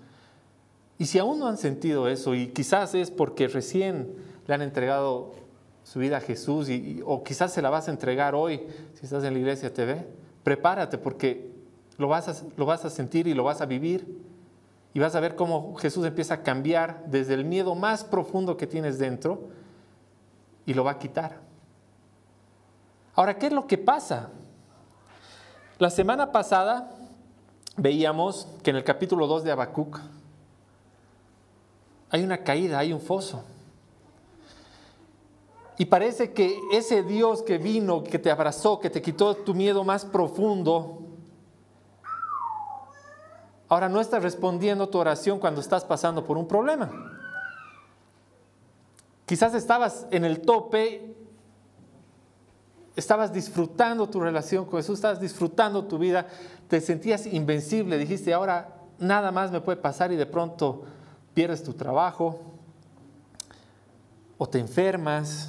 Y 0.98 1.06
si 1.06 1.18
aún 1.18 1.38
no 1.38 1.46
han 1.46 1.56
sentido 1.56 2.08
eso, 2.08 2.34
y 2.34 2.48
quizás 2.48 2.94
es 2.94 3.10
porque 3.10 3.48
recién 3.48 4.14
le 4.46 4.54
han 4.54 4.62
entregado 4.62 5.32
su 5.84 5.98
vida 5.98 6.18
a 6.18 6.20
Jesús 6.20 6.68
y, 6.68 7.00
o 7.04 7.24
quizás 7.24 7.52
se 7.52 7.62
la 7.62 7.70
vas 7.70 7.88
a 7.88 7.90
entregar 7.90 8.34
hoy 8.34 8.62
si 8.94 9.04
estás 9.04 9.24
en 9.24 9.34
la 9.34 9.38
iglesia 9.38 9.72
TV, 9.72 10.06
prepárate 10.44 10.98
porque 10.98 11.50
lo 11.98 12.08
vas, 12.08 12.28
a, 12.28 12.46
lo 12.56 12.66
vas 12.66 12.84
a 12.84 12.90
sentir 12.90 13.26
y 13.26 13.34
lo 13.34 13.44
vas 13.44 13.60
a 13.60 13.66
vivir 13.66 14.20
y 14.94 15.00
vas 15.00 15.14
a 15.14 15.20
ver 15.20 15.36
cómo 15.36 15.74
Jesús 15.76 16.04
empieza 16.04 16.34
a 16.34 16.42
cambiar 16.42 17.04
desde 17.06 17.34
el 17.34 17.44
miedo 17.44 17.74
más 17.74 18.04
profundo 18.04 18.56
que 18.56 18.66
tienes 18.66 18.98
dentro 18.98 19.48
y 20.66 20.74
lo 20.74 20.84
va 20.84 20.92
a 20.92 20.98
quitar. 20.98 21.40
Ahora, 23.14 23.38
¿qué 23.38 23.46
es 23.46 23.52
lo 23.52 23.66
que 23.66 23.78
pasa? 23.78 24.30
La 25.78 25.90
semana 25.90 26.32
pasada 26.32 26.90
veíamos 27.76 28.46
que 28.62 28.70
en 28.70 28.76
el 28.76 28.84
capítulo 28.84 29.26
2 29.26 29.44
de 29.44 29.52
Habacuc 29.52 29.98
hay 32.10 32.22
una 32.22 32.38
caída, 32.38 32.78
hay 32.78 32.92
un 32.92 33.00
foso. 33.00 33.44
Y 35.78 35.86
parece 35.86 36.32
que 36.32 36.60
ese 36.70 37.02
Dios 37.02 37.42
que 37.42 37.58
vino, 37.58 38.04
que 38.04 38.18
te 38.18 38.30
abrazó, 38.30 38.78
que 38.78 38.90
te 38.90 39.00
quitó 39.00 39.34
tu 39.34 39.54
miedo 39.54 39.84
más 39.84 40.04
profundo, 40.04 40.98
ahora 43.68 43.88
no 43.88 44.00
está 44.00 44.18
respondiendo 44.18 44.88
tu 44.88 44.98
oración 44.98 45.38
cuando 45.38 45.60
estás 45.60 45.84
pasando 45.84 46.24
por 46.24 46.36
un 46.36 46.46
problema. 46.46 46.90
Quizás 49.24 49.54
estabas 49.54 50.06
en 50.10 50.26
el 50.26 50.42
tope, 50.42 51.16
estabas 52.94 53.32
disfrutando 53.32 54.08
tu 54.10 54.20
relación 54.20 54.66
con 54.66 54.78
Jesús, 54.78 54.98
estabas 54.98 55.20
disfrutando 55.20 55.84
tu 55.86 55.96
vida, 55.96 56.26
te 56.68 56.82
sentías 56.82 57.24
invencible, 57.26 57.96
dijiste, 57.96 58.34
ahora 58.34 58.76
nada 58.98 59.32
más 59.32 59.50
me 59.50 59.62
puede 59.62 59.80
pasar 59.80 60.12
y 60.12 60.16
de 60.16 60.26
pronto 60.26 60.82
pierdes 61.32 61.62
tu 61.62 61.72
trabajo 61.72 62.40
o 64.36 64.46
te 64.46 64.58
enfermas 64.58 65.48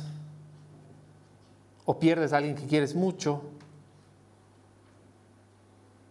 o 1.85 1.99
pierdes 1.99 2.33
a 2.33 2.37
alguien 2.37 2.55
que 2.55 2.65
quieres 2.65 2.95
mucho. 2.95 3.41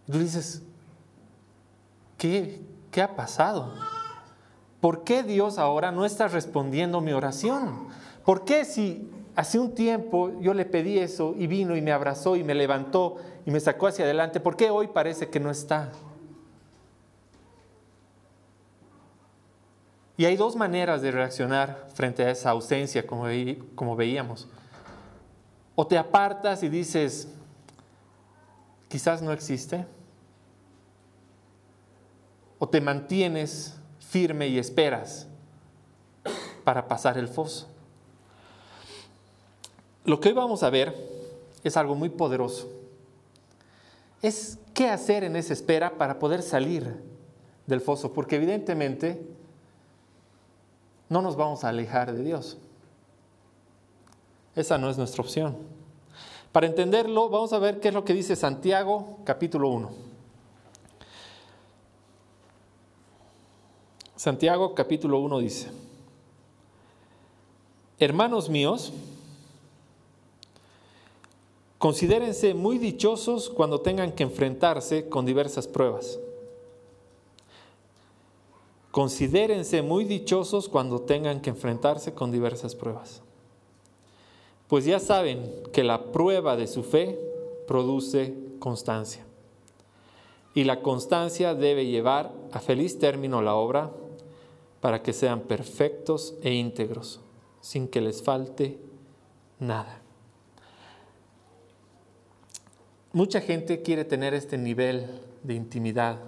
Y 0.07 0.13
tú 0.13 0.19
dices, 0.19 0.63
¿qué, 2.19 2.61
¿qué 2.91 3.03
ha 3.03 3.17
pasado? 3.17 3.73
¿Por 4.81 5.05
qué 5.05 5.23
Dios 5.23 5.59
ahora 5.59 5.93
no 5.93 6.05
está 6.05 6.29
respondiendo 6.29 7.01
mi 7.01 7.13
oración? 7.13 7.89
¿Por 8.25 8.45
qué 8.45 8.65
si 8.65 9.09
hace 9.35 9.59
un 9.59 9.75
tiempo 9.75 10.33
yo 10.41 10.55
le 10.55 10.65
pedí 10.65 10.99
eso 10.99 11.35
y 11.39 11.47
vino 11.47 11.77
y 11.77 11.83
me 11.83 11.93
abrazó 11.93 12.37
y 12.37 12.45
me 12.45 12.55
levantó 12.55 13.17
y 13.47 13.51
me 13.51 13.61
sacó 13.61 13.87
hacia 13.87 14.05
adelante, 14.05 14.41
¿por 14.41 14.57
qué 14.57 14.71
hoy 14.71 14.89
parece 14.89 15.29
que 15.29 15.41
no 15.41 15.51
está? 15.51 15.91
Y 20.17 20.25
hay 20.25 20.37
dos 20.37 20.55
maneras 20.57 21.03
de 21.03 21.11
reaccionar 21.11 21.89
frente 21.95 22.25
a 22.25 22.31
esa 22.31 22.51
ausencia, 22.51 23.07
como, 23.07 23.25
como 23.75 23.97
veíamos. 23.97 24.49
O 25.75 25.87
te 25.87 25.97
apartas 25.97 26.63
y 26.63 26.69
dices, 26.69 27.29
quizás 28.89 29.23
no 29.23 29.33
existe. 29.33 29.87
O 32.59 32.69
te 32.69 32.81
mantienes 32.81 33.75
firme 33.99 34.49
y 34.49 34.59
esperas 34.59 35.27
para 36.65 36.87
pasar 36.87 37.19
el 37.19 37.29
foso. 37.29 37.67
Lo 40.05 40.21
que 40.21 40.29
hoy 40.29 40.35
vamos 40.35 40.63
a 40.63 40.71
ver 40.71 40.95
es 41.65 41.77
algo 41.77 41.95
muy 41.95 42.09
poderoso. 42.09 42.69
Es 44.21 44.59
qué 44.75 44.89
hacer 44.89 45.25
en 45.25 45.37
esa 45.37 45.53
espera 45.53 45.97
para 45.97 46.19
poder 46.19 46.43
salir 46.43 46.95
del 47.67 47.81
foso, 47.81 48.13
porque 48.13 48.37
evidentemente 48.37 49.27
no 51.09 51.23
nos 51.23 51.37
vamos 51.37 51.65
a 51.65 51.69
alejar 51.69 52.13
de 52.13 52.23
Dios. 52.23 52.59
Esa 54.55 54.77
no 54.79 54.91
es 54.91 54.99
nuestra 54.99 55.23
opción. 55.23 55.57
Para 56.53 56.67
entenderlo, 56.67 57.31
vamos 57.31 57.53
a 57.55 57.59
ver 57.59 57.81
qué 57.81 57.89
es 57.89 57.95
lo 57.95 58.05
que 58.05 58.13
dice 58.13 58.37
Santiago 58.37 59.19
capítulo 59.25 59.69
1. 59.69 59.91
Santiago 64.17 64.75
capítulo 64.75 65.19
1 65.21 65.39
dice, 65.39 65.71
Hermanos 67.99 68.51
míos, 68.51 68.93
considérense 71.79 72.53
muy 72.53 72.79
dichosos 72.79 73.49
cuando 73.49 73.81
tengan 73.81 74.13
que 74.13 74.23
enfrentarse 74.23 75.09
con 75.09 75.25
diversas 75.25 75.67
pruebas. 75.67 76.21
Considérense 78.91 79.81
muy 79.81 80.05
dichosos 80.05 80.69
cuando 80.69 81.01
tengan 81.01 81.41
que 81.41 81.51
enfrentarse 81.51 82.13
con 82.13 82.31
diversas 82.31 82.75
pruebas 82.75 83.23
pues 84.73 84.87
ya 84.87 84.99
saben 84.99 85.53
que 85.71 85.85
la 85.85 86.13
prueba 86.13 86.57
de 86.57 86.67
su 86.67 86.83
fe 86.83 87.21
produce 87.69 88.33
constancia. 88.59 89.23
Y 90.55 90.65
la 90.65 90.81
constancia 90.81 91.55
debe 91.55 91.85
llevar 91.85 92.33
a 92.53 92.59
feliz 92.59 92.99
término 92.99 93.43
la 93.43 93.55
obra 93.55 93.91
para 94.81 95.03
que 95.03 95.13
sean 95.13 95.41
perfectos 95.43 96.37
e 96.41 96.55
íntegros, 96.55 97.21
sin 97.61 97.87
que 97.87 98.01
les 98.01 98.23
falte 98.23 98.79
nada. 99.61 100.01
Mucha 103.13 103.43
gente 103.43 103.83
quiere 103.83 104.07
tener 104.07 104.33
este 104.33 104.57
nivel 104.57 105.05
de 105.43 105.53
intimidad 105.53 106.19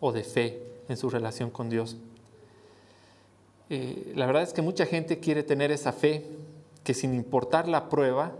o 0.00 0.12
de 0.12 0.22
fe 0.22 0.62
en 0.90 0.98
su 0.98 1.08
relación 1.08 1.48
con 1.48 1.70
Dios. 1.70 1.96
Eh, 3.70 4.12
la 4.14 4.26
verdad 4.26 4.42
es 4.42 4.52
que 4.52 4.60
mucha 4.60 4.84
gente 4.84 5.18
quiere 5.18 5.42
tener 5.42 5.72
esa 5.72 5.94
fe 5.94 6.44
que 6.86 6.94
sin 6.94 7.14
importar 7.14 7.66
la 7.66 7.88
prueba, 7.88 8.30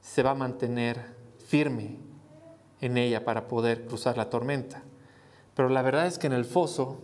se 0.00 0.24
va 0.24 0.32
a 0.32 0.34
mantener 0.34 1.14
firme 1.46 1.98
en 2.80 2.98
ella 2.98 3.24
para 3.24 3.46
poder 3.46 3.86
cruzar 3.86 4.16
la 4.16 4.28
tormenta. 4.28 4.82
Pero 5.54 5.68
la 5.68 5.80
verdad 5.80 6.08
es 6.08 6.18
que 6.18 6.26
en 6.26 6.32
el 6.32 6.44
foso 6.44 6.98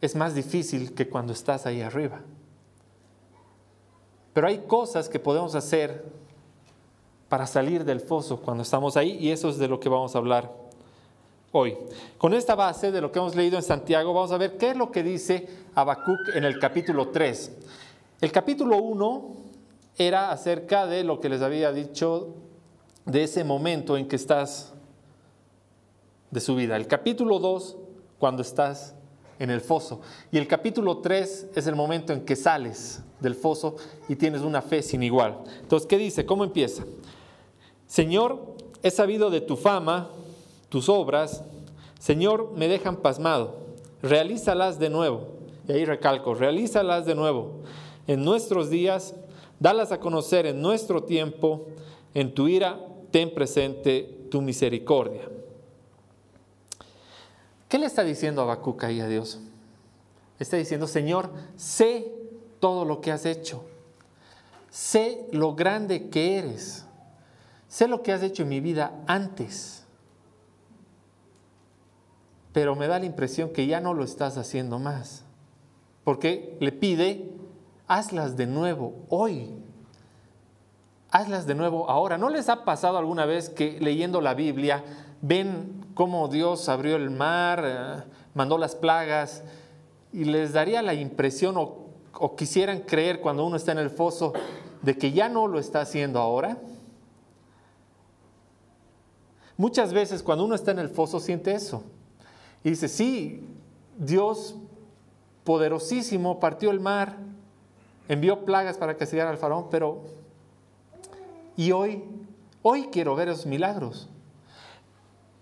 es 0.00 0.14
más 0.14 0.36
difícil 0.36 0.94
que 0.94 1.08
cuando 1.08 1.32
estás 1.32 1.66
ahí 1.66 1.82
arriba. 1.82 2.20
Pero 4.32 4.46
hay 4.46 4.58
cosas 4.58 5.08
que 5.08 5.18
podemos 5.18 5.56
hacer 5.56 6.04
para 7.28 7.44
salir 7.44 7.84
del 7.84 7.98
foso 7.98 8.40
cuando 8.40 8.62
estamos 8.62 8.96
ahí 8.96 9.18
y 9.18 9.32
eso 9.32 9.48
es 9.48 9.58
de 9.58 9.66
lo 9.66 9.80
que 9.80 9.88
vamos 9.88 10.14
a 10.14 10.18
hablar 10.18 10.52
hoy. 11.50 11.76
Con 12.16 12.32
esta 12.32 12.54
base 12.54 12.92
de 12.92 13.00
lo 13.00 13.10
que 13.10 13.18
hemos 13.18 13.34
leído 13.34 13.56
en 13.56 13.64
Santiago, 13.64 14.14
vamos 14.14 14.30
a 14.30 14.38
ver 14.38 14.56
qué 14.56 14.70
es 14.70 14.76
lo 14.76 14.92
que 14.92 15.02
dice 15.02 15.48
Habacuc 15.74 16.28
en 16.36 16.44
el 16.44 16.60
capítulo 16.60 17.08
3. 17.08 17.50
El 18.20 18.30
capítulo 18.30 18.76
1 18.76 19.47
era 19.98 20.30
acerca 20.30 20.86
de 20.86 21.04
lo 21.04 21.20
que 21.20 21.28
les 21.28 21.42
había 21.42 21.72
dicho 21.72 22.34
de 23.04 23.24
ese 23.24 23.42
momento 23.42 23.96
en 23.96 24.06
que 24.06 24.16
estás 24.16 24.72
de 26.30 26.40
su 26.40 26.54
vida. 26.54 26.76
El 26.76 26.86
capítulo 26.86 27.40
2, 27.40 27.76
cuando 28.18 28.42
estás 28.42 28.94
en 29.38 29.50
el 29.50 29.60
foso. 29.60 30.00
Y 30.30 30.38
el 30.38 30.46
capítulo 30.46 30.98
3 30.98 31.48
es 31.54 31.66
el 31.66 31.74
momento 31.74 32.12
en 32.12 32.24
que 32.24 32.36
sales 32.36 33.02
del 33.20 33.34
foso 33.34 33.76
y 34.08 34.16
tienes 34.16 34.42
una 34.42 34.62
fe 34.62 34.82
sin 34.82 35.02
igual. 35.02 35.38
Entonces, 35.60 35.86
¿qué 35.88 35.98
dice? 35.98 36.24
¿Cómo 36.24 36.44
empieza? 36.44 36.84
Señor, 37.86 38.54
he 38.82 38.90
sabido 38.90 39.30
de 39.30 39.40
tu 39.40 39.56
fama, 39.56 40.10
tus 40.68 40.88
obras. 40.88 41.42
Señor, 41.98 42.52
me 42.56 42.68
dejan 42.68 42.96
pasmado. 42.96 43.56
Realízalas 44.02 44.78
de 44.78 44.90
nuevo. 44.90 45.28
Y 45.66 45.72
ahí 45.72 45.84
recalco, 45.84 46.34
realízalas 46.34 47.04
de 47.06 47.14
nuevo. 47.14 47.62
En 48.06 48.24
nuestros 48.24 48.70
días, 48.70 49.14
dalas 49.60 49.92
a 49.92 50.00
conocer 50.00 50.46
en 50.46 50.60
nuestro 50.60 51.04
tiempo. 51.04 51.66
En 52.14 52.34
tu 52.34 52.48
ira, 52.48 52.78
ten 53.10 53.34
presente 53.34 54.26
tu 54.30 54.40
misericordia. 54.40 55.28
¿Qué 57.68 57.78
le 57.78 57.86
está 57.86 58.02
diciendo 58.02 58.42
Habacuc 58.42 58.84
ahí 58.84 59.00
a 59.00 59.06
Dios? 59.06 59.40
Está 60.38 60.56
diciendo, 60.56 60.86
Señor, 60.86 61.30
sé 61.56 62.12
todo 62.60 62.84
lo 62.84 63.00
que 63.00 63.12
has 63.12 63.26
hecho. 63.26 63.64
Sé 64.70 65.26
lo 65.32 65.54
grande 65.54 66.08
que 66.08 66.38
eres. 66.38 66.86
Sé 67.68 67.88
lo 67.88 68.02
que 68.02 68.12
has 68.12 68.22
hecho 68.22 68.44
en 68.44 68.48
mi 68.48 68.60
vida 68.60 69.02
antes. 69.06 69.84
Pero 72.52 72.74
me 72.74 72.88
da 72.88 72.98
la 72.98 73.06
impresión 73.06 73.50
que 73.50 73.66
ya 73.66 73.80
no 73.80 73.94
lo 73.94 74.04
estás 74.04 74.38
haciendo 74.38 74.78
más. 74.78 75.24
Porque 76.04 76.56
le 76.60 76.72
pide, 76.72 77.30
hazlas 77.88 78.36
de 78.36 78.46
nuevo 78.46 79.06
hoy. 79.08 79.50
Hazlas 81.10 81.46
de 81.46 81.54
nuevo 81.54 81.88
ahora. 81.90 82.18
¿No 82.18 82.28
les 82.28 82.48
ha 82.48 82.64
pasado 82.64 82.98
alguna 82.98 83.24
vez 83.24 83.48
que 83.48 83.80
leyendo 83.80 84.20
la 84.20 84.34
Biblia 84.34 84.84
ven 85.22 85.86
cómo 85.94 86.28
Dios 86.28 86.68
abrió 86.68 86.96
el 86.96 87.10
mar, 87.10 87.62
eh, 87.64 88.04
mandó 88.34 88.58
las 88.58 88.76
plagas, 88.76 89.42
y 90.12 90.24
les 90.24 90.52
daría 90.52 90.82
la 90.82 90.94
impresión 90.94 91.56
o, 91.56 91.88
o 92.18 92.36
quisieran 92.36 92.80
creer 92.80 93.20
cuando 93.20 93.44
uno 93.44 93.56
está 93.56 93.72
en 93.72 93.78
el 93.78 93.90
foso 93.90 94.32
de 94.82 94.96
que 94.96 95.12
ya 95.12 95.28
no 95.28 95.48
lo 95.48 95.58
está 95.58 95.80
haciendo 95.80 96.20
ahora. 96.20 96.58
Muchas 99.56 99.92
veces 99.92 100.22
cuando 100.22 100.44
uno 100.44 100.54
está 100.54 100.70
en 100.70 100.78
el 100.78 100.88
foso 100.88 101.18
siente 101.18 101.52
eso. 101.52 101.82
Y 102.62 102.70
dice, 102.70 102.88
sí, 102.88 103.44
Dios 103.96 104.54
poderosísimo 105.42 106.38
partió 106.38 106.70
el 106.70 106.78
mar, 106.78 107.16
envió 108.08 108.44
plagas 108.44 108.76
para 108.76 108.96
castigar 108.96 109.28
al 109.28 109.38
faraón, 109.38 109.68
pero 109.70 110.02
y 111.56 111.72
hoy, 111.72 112.04
hoy 112.62 112.88
quiero 112.90 113.14
ver 113.14 113.28
esos 113.28 113.46
milagros. 113.46 114.08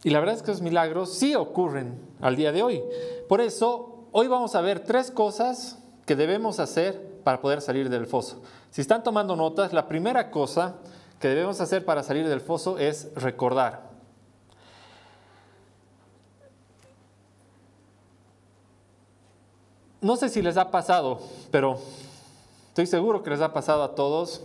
Y 0.02 0.10
la 0.10 0.20
verdad 0.20 0.36
es 0.36 0.42
que 0.42 0.50
los 0.50 0.60
milagros 0.60 1.14
sí 1.14 1.34
ocurren 1.34 2.00
al 2.20 2.36
día 2.36 2.52
de 2.52 2.62
hoy. 2.62 2.82
Por 3.28 3.40
eso, 3.40 4.06
hoy 4.12 4.28
vamos 4.28 4.54
a 4.54 4.60
ver 4.60 4.80
tres 4.80 5.10
cosas 5.10 5.78
que 6.06 6.16
debemos 6.16 6.60
hacer 6.60 7.20
para 7.22 7.40
poder 7.40 7.60
salir 7.60 7.90
del 7.90 8.06
foso. 8.06 8.42
Si 8.70 8.80
están 8.80 9.02
tomando 9.02 9.36
notas, 9.36 9.72
la 9.72 9.88
primera 9.88 10.30
cosa 10.30 10.76
que 11.18 11.28
debemos 11.28 11.60
hacer 11.60 11.84
para 11.84 12.02
salir 12.02 12.28
del 12.28 12.40
foso 12.40 12.78
es 12.78 13.12
recordar. 13.14 13.90
No 20.00 20.16
sé 20.16 20.28
si 20.28 20.40
les 20.40 20.56
ha 20.56 20.70
pasado, 20.70 21.20
pero 21.50 21.78
estoy 22.76 22.86
seguro 22.86 23.22
que 23.22 23.30
les 23.30 23.40
ha 23.40 23.54
pasado 23.54 23.82
a 23.82 23.94
todos 23.94 24.42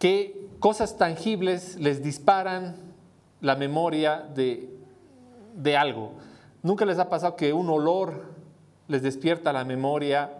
que 0.00 0.48
cosas 0.58 0.98
tangibles 0.98 1.76
les 1.76 2.02
disparan 2.02 2.74
la 3.40 3.54
memoria 3.54 4.28
de 4.34 4.72
de 5.54 5.76
algo. 5.76 6.12
¿Nunca 6.62 6.84
les 6.84 6.98
ha 6.98 7.08
pasado 7.08 7.36
que 7.36 7.52
un 7.52 7.68
olor 7.70 8.24
les 8.88 9.02
despierta 9.02 9.52
la 9.52 9.64
memoria 9.64 10.32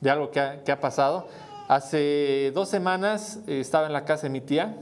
de 0.00 0.10
algo 0.10 0.30
que 0.30 0.40
ha, 0.40 0.80
pasado? 0.80 1.26
Hace 1.68 2.52
dos 2.54 2.68
semanas 2.68 3.40
eh, 3.46 3.60
estaba 3.60 3.86
en 3.86 3.92
la 3.92 4.04
casa 4.04 4.24
de 4.24 4.30
mi 4.30 4.40
tía 4.40 4.76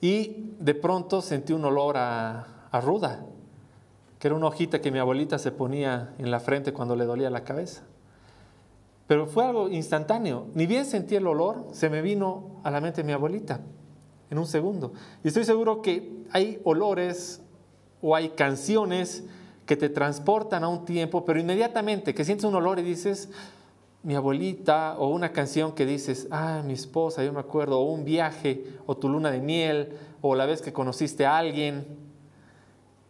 y 0.00 0.54
de 0.58 0.74
pronto 0.74 1.22
sentí 1.22 1.52
un 1.52 1.64
olor 1.64 1.96
a, 1.96 2.46
a 2.70 2.80
ruda, 2.80 3.20
que 4.18 4.28
era 4.28 4.34
una 4.34 4.46
hojita 4.46 4.80
que 4.80 4.90
mi 4.90 4.98
abuelita 4.98 5.38
se 5.38 5.52
ponía 5.52 6.14
en 6.18 6.30
la 6.30 6.40
frente 6.40 6.72
cuando 6.72 6.96
le 6.96 7.04
dolía 7.04 7.30
la 7.30 7.44
cabeza. 7.44 7.82
Pero 9.10 9.26
fue 9.26 9.44
algo 9.44 9.68
instantáneo. 9.68 10.46
Ni 10.54 10.66
bien 10.66 10.86
sentí 10.86 11.16
el 11.16 11.26
olor, 11.26 11.66
se 11.72 11.90
me 11.90 12.00
vino 12.00 12.60
a 12.62 12.70
la 12.70 12.80
mente 12.80 13.02
mi 13.02 13.10
abuelita 13.10 13.60
en 14.30 14.38
un 14.38 14.46
segundo. 14.46 14.92
Y 15.24 15.26
estoy 15.26 15.44
seguro 15.44 15.82
que 15.82 16.22
hay 16.30 16.60
olores 16.62 17.42
o 18.00 18.14
hay 18.14 18.28
canciones 18.28 19.24
que 19.66 19.76
te 19.76 19.88
transportan 19.88 20.62
a 20.62 20.68
un 20.68 20.84
tiempo, 20.84 21.24
pero 21.24 21.40
inmediatamente 21.40 22.14
que 22.14 22.24
sientes 22.24 22.44
un 22.44 22.54
olor 22.54 22.78
y 22.78 22.82
dices, 22.82 23.30
mi 24.04 24.14
abuelita, 24.14 24.96
o 24.96 25.08
una 25.08 25.32
canción 25.32 25.72
que 25.72 25.86
dices, 25.86 26.28
ah, 26.30 26.62
mi 26.64 26.74
esposa, 26.74 27.24
yo 27.24 27.32
me 27.32 27.40
acuerdo, 27.40 27.80
o 27.80 27.92
un 27.92 28.04
viaje, 28.04 28.64
o 28.86 28.96
tu 28.96 29.08
luna 29.08 29.32
de 29.32 29.40
miel, 29.40 29.88
o 30.20 30.36
la 30.36 30.46
vez 30.46 30.62
que 30.62 30.72
conociste 30.72 31.26
a 31.26 31.36
alguien. 31.36 31.84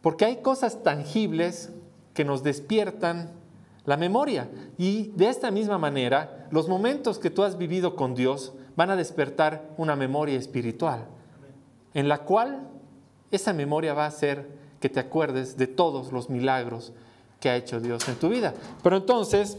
Porque 0.01 0.25
hay 0.25 0.37
cosas 0.39 0.83
tangibles 0.83 1.69
que 2.15 2.25
nos 2.25 2.43
despiertan 2.43 3.39
la 3.85 3.97
memoria. 3.97 4.51
Y 4.79 5.09
de 5.17 5.29
esta 5.29 5.51
misma 5.51 5.79
manera, 5.79 6.49
los 6.51 6.69
momentos 6.69 7.19
que 7.19 7.31
tú 7.31 7.43
has 7.43 7.57
vivido 7.59 7.97
con 7.97 8.15
Dios 8.15 8.53
van 8.77 8.91
a 8.91 8.97
despertar 8.97 9.71
una 9.77 9.97
memoria 9.97 10.39
espiritual, 10.39 11.07
en 11.95 12.09
la 12.09 12.19
cual 12.19 12.69
esa 13.31 13.53
memoria 13.53 13.95
va 13.95 14.07
a 14.07 14.11
ser 14.11 14.59
que 14.81 14.89
te 14.89 15.01
acuerdes 15.01 15.57
de 15.57 15.67
todos 15.67 16.13
los 16.13 16.31
milagros 16.31 16.93
que 17.39 17.51
ha 17.51 17.57
hecho 17.57 17.81
Dios 17.81 18.09
en 18.09 18.17
tu 18.17 18.29
vida. 18.29 18.55
Pero 18.83 18.97
entonces, 18.97 19.57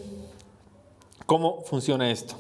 ¿cómo 1.25 1.61
funciona 1.63 2.09
esto? 2.09 2.35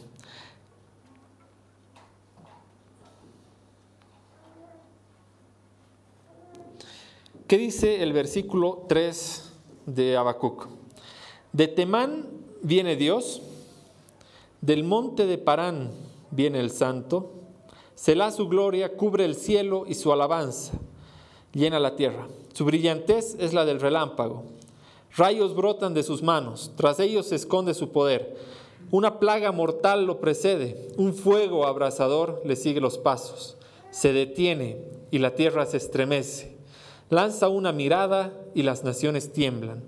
¿Qué 7.47 7.57
dice 7.57 8.01
el 8.01 8.13
versículo 8.13 8.85
3 8.87 9.51
de 9.85 10.15
Habacuc? 10.15 10.80
De 11.53 11.67
Temán 11.67 12.27
viene 12.61 12.95
Dios, 12.95 13.41
del 14.61 14.83
monte 14.83 15.25
de 15.25 15.37
Parán 15.37 15.91
viene 16.31 16.59
el 16.59 16.71
santo, 16.71 17.33
Selah 17.95 18.31
su 18.31 18.47
gloria 18.47 18.97
cubre 18.97 19.25
el 19.25 19.35
cielo 19.35 19.83
y 19.87 19.93
su 19.93 20.11
alabanza 20.11 20.73
llena 21.53 21.79
la 21.79 21.95
tierra. 21.95 22.27
Su 22.53 22.65
brillantez 22.65 23.35
es 23.39 23.53
la 23.53 23.65
del 23.65 23.79
relámpago. 23.79 24.43
Rayos 25.15 25.55
brotan 25.55 25.93
de 25.93 26.03
sus 26.03 26.23
manos, 26.23 26.71
tras 26.75 26.99
ellos 26.99 27.27
se 27.27 27.35
esconde 27.35 27.73
su 27.73 27.91
poder. 27.91 28.37
Una 28.89 29.19
plaga 29.19 29.51
mortal 29.51 30.05
lo 30.05 30.19
precede, 30.19 30.87
un 30.97 31.13
fuego 31.13 31.65
abrasador 31.65 32.41
le 32.45 32.55
sigue 32.55 32.81
los 32.81 32.97
pasos. 32.97 33.57
Se 33.89 34.13
detiene 34.13 34.83
y 35.11 35.19
la 35.19 35.35
tierra 35.35 35.65
se 35.65 35.77
estremece. 35.77 36.57
Lanza 37.09 37.49
una 37.49 37.73
mirada 37.73 38.33
y 38.55 38.63
las 38.63 38.83
naciones 38.83 39.33
tiemblan. 39.33 39.83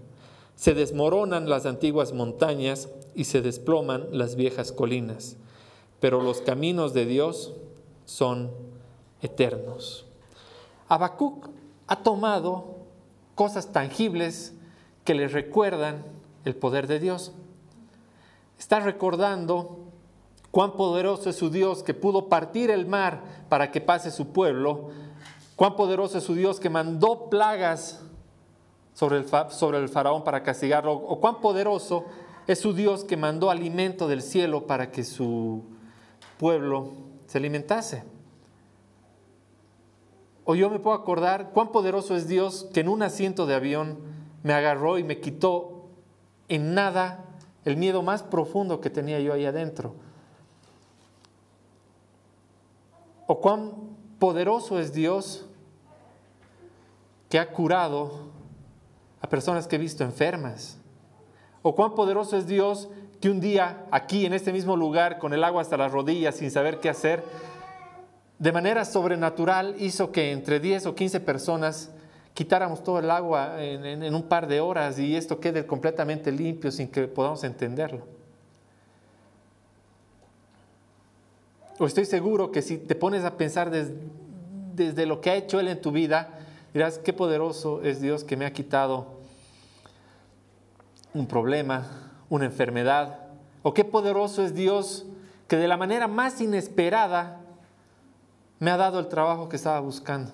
Se 0.56 0.74
desmoronan 0.74 1.50
las 1.50 1.66
antiguas 1.66 2.13
montañas 2.13 2.89
y 3.16 3.26
se 3.26 3.42
desploman 3.42 4.08
las 4.12 4.36
viejas 4.36 4.72
colinas. 4.72 5.38
Pero 6.00 6.22
los 6.22 6.42
caminos 6.42 6.94
de 6.94 7.06
Dios 7.06 7.54
son 8.06 8.52
eternos. 9.22 10.06
Habacuc 10.89 11.50
ha 11.88 12.04
tomado 12.04 12.76
cosas 13.36 13.72
tangibles 13.72 14.54
que 15.04 15.16
le 15.16 15.28
recuerdan 15.28 16.04
el 16.46 16.56
poder 16.56 16.88
de 16.88 17.00
Dios. 17.00 17.32
Está 18.60 18.80
recordando 18.80 19.80
cuán 20.52 20.74
poderoso 20.74 21.30
es 21.30 21.36
su 21.36 21.50
Dios 21.50 21.84
que 21.84 21.94
pudo 21.94 22.30
partir 22.30 22.70
el 22.70 22.86
mar 22.86 23.46
para 23.50 23.72
que 23.72 23.82
pase 23.82 24.12
su 24.12 24.28
pueblo, 24.28 24.89
cuán 25.56 25.76
poderoso 25.76 26.18
es 26.18 26.24
su 26.24 26.36
Dios 26.36 26.60
que 26.60 26.70
mandó 26.70 27.30
plagas 27.30 28.02
sobre 28.94 29.18
el, 29.18 29.90
faraón 29.90 30.24
para 30.24 30.44
castigarlo, 30.44 30.94
o 30.94 31.20
cuán 31.20 31.42
poderoso 31.42 32.06
es 32.48 32.60
su 32.60 32.74
Dios 32.74 33.04
que 33.04 33.18
mandó 33.18 33.50
alimento 33.50 34.08
del 34.08 34.22
cielo 34.22 34.68
para 34.68 34.92
que 34.92 35.04
su 35.04 35.64
pueblo 36.38 36.92
se 37.26 37.38
alimentase. 37.38 38.04
O 40.46 40.56
yo 40.56 40.70
me 40.70 40.80
puedo 40.80 40.96
acordar 40.96 41.52
cuán 41.52 41.72
poderoso 41.72 42.16
es 42.16 42.28
Dios 42.28 42.68
que 42.74 42.82
en 42.82 42.90
un 42.90 43.02
asiento 43.02 43.46
de 43.46 43.56
avión 43.56 44.00
me 44.44 44.54
agarró 44.54 44.98
y 44.98 45.04
me 45.04 45.22
quitó 45.22 45.86
en 46.50 46.74
nada 46.74 47.26
el 47.64 47.78
miedo 47.78 48.02
más 48.04 48.24
profundo 48.24 48.82
que 48.82 48.90
tenía 48.90 49.20
yo 49.22 49.34
ahí 49.34 49.46
adentro. 49.46 49.96
O 53.26 53.40
cuán 53.40 53.72
poderoso 54.20 54.80
es 54.80 54.94
Dios 54.94 55.46
que 57.30 57.40
ha 57.40 57.52
curado 57.52 58.33
a 59.24 59.30
personas 59.30 59.68
que 59.68 59.78
he 59.78 59.80
visto 59.80 60.04
enfermas. 60.04 60.78
O 61.64 61.74
cuán 61.74 61.96
poderoso 61.96 62.38
es 62.38 62.46
Dios 62.46 62.90
que 63.22 63.30
un 63.30 63.40
día 63.40 63.86
aquí 63.90 64.26
en 64.26 64.34
este 64.34 64.52
mismo 64.52 64.76
lugar, 64.76 65.18
con 65.18 65.34
el 65.34 65.46
agua 65.46 65.62
hasta 65.62 65.78
las 65.78 65.94
rodillas, 65.94 66.36
sin 66.36 66.52
saber 66.52 66.82
qué 66.82 66.90
hacer, 66.90 67.24
de 68.38 68.52
manera 68.52 68.84
sobrenatural 68.84 69.76
hizo 69.80 70.12
que 70.12 70.34
entre 70.34 70.60
10 70.60 70.88
o 70.88 70.96
15 70.96 71.22
personas 71.22 71.90
quitáramos 72.34 72.84
todo 72.84 73.00
el 73.00 73.10
agua 73.10 73.64
en, 73.64 74.14
un 74.14 74.24
par 74.24 74.48
de 74.48 74.60
horas 74.60 75.00
y 75.00 75.16
esto 75.16 75.40
quede 75.40 75.66
completamente 75.66 76.30
limpio 76.30 76.70
sin 76.70 76.90
que 76.90 77.08
podamos 77.08 77.46
entenderlo. 77.46 78.02
O 81.80 81.86
estoy 81.86 82.04
seguro 82.04 82.52
que 82.52 82.62
si 82.62 82.78
te 82.78 82.96
pones 82.96 83.24
a 83.24 83.38
pensar 83.38 83.72
desde 83.72 85.06
lo 85.06 85.22
que 85.22 85.30
ha 85.30 85.36
hecho 85.36 85.62
Él 85.62 85.70
en 85.70 85.80
tu 85.80 85.94
vida, 85.94 86.40
dirás, 86.74 86.98
qué 86.98 87.14
poderoso 87.14 87.82
es 87.84 88.02
Dios 88.02 88.26
que 88.26 88.36
me 88.36 88.46
ha 88.46 88.52
quitado 88.52 89.12
un 91.13 91.28
problema, 91.28 91.86
una 92.30 92.45
enfermedad. 92.45 93.19
O 93.62 93.73
qué 93.73 93.84
poderoso 93.84 94.43
es 94.43 94.54
Dios 94.54 95.06
que 95.47 95.58
de 95.58 95.67
la 95.67 95.78
manera 95.78 96.08
más 96.08 96.41
inesperada 96.41 97.41
me 98.60 98.71
ha 98.71 98.78
dado 98.78 98.99
el 98.99 99.08
trabajo 99.08 99.49
que 99.49 99.56
estaba 99.56 99.80
buscando. 99.80 100.32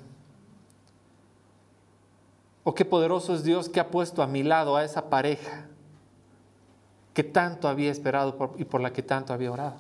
O 2.64 2.76
qué 2.76 2.86
poderoso 2.86 3.34
es 3.34 3.44
Dios 3.44 3.70
que 3.70 3.80
ha 3.80 3.90
puesto 3.90 4.22
a 4.22 4.28
mi 4.28 4.44
lado 4.44 4.76
a 4.76 4.84
esa 4.84 5.10
pareja 5.10 5.66
que 7.14 7.24
tanto 7.24 7.68
había 7.68 7.92
esperado 7.92 8.54
y 8.58 8.66
por 8.66 8.82
la 8.82 8.94
que 8.94 9.02
tanto 9.02 9.34
había 9.34 9.52
orado. 9.52 9.78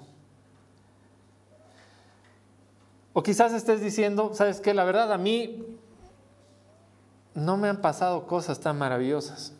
O 3.14 3.24
quizás 3.24 3.54
estés 3.54 3.82
diciendo, 3.82 4.32
¿sabes 4.34 4.60
qué? 4.62 4.74
La 4.74 4.84
verdad 4.84 5.12
a 5.14 5.18
mí 5.18 5.78
no 7.34 7.58
me 7.58 7.70
han 7.70 7.82
pasado 7.82 8.28
cosas 8.28 8.60
tan 8.60 8.78
maravillosas. 8.78 9.54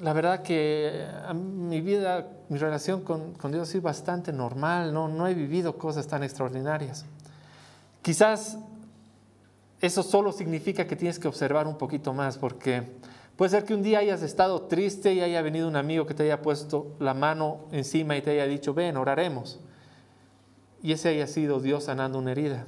La 0.00 0.12
verdad 0.12 0.42
que 0.42 1.06
mi 1.34 1.80
vida, 1.80 2.28
mi 2.48 2.58
relación 2.58 3.00
con, 3.00 3.34
Dios 3.50 3.74
es 3.74 3.80
bastante 3.80 4.32
normal, 4.32 4.92
no, 4.92 5.08
no 5.08 5.26
he 5.26 5.32
vivido 5.32 5.78
cosas 5.78 6.06
tan 6.06 6.22
extraordinarias. 6.22 7.06
Quizás 8.02 8.58
eso 9.80 10.02
solo 10.02 10.32
significa 10.32 10.86
que 10.86 10.96
tienes 10.96 11.18
que 11.18 11.28
observar 11.28 11.66
un 11.66 11.78
poquito 11.78 12.12
más, 12.12 12.36
porque 12.36 12.82
puede 13.36 13.50
ser 13.50 13.64
que 13.64 13.74
un 13.74 13.82
día 13.82 14.00
hayas 14.00 14.22
estado 14.22 14.62
triste 14.62 15.14
y 15.14 15.20
haya 15.20 15.40
venido 15.40 15.66
un 15.66 15.76
amigo 15.76 16.06
que 16.06 16.14
te 16.14 16.24
haya 16.24 16.42
puesto 16.42 16.94
la 16.98 17.14
mano 17.14 17.64
encima 17.72 18.16
y 18.16 18.22
te 18.22 18.30
haya 18.30 18.46
dicho, 18.46 18.74
ven, 18.74 18.96
oraremos. 18.96 19.60
Y 20.82 20.92
ese 20.92 21.08
haya 21.08 21.26
sido 21.26 21.60
Dios 21.60 21.84
sanando 21.84 22.18
una 22.18 22.32
herida 22.32 22.66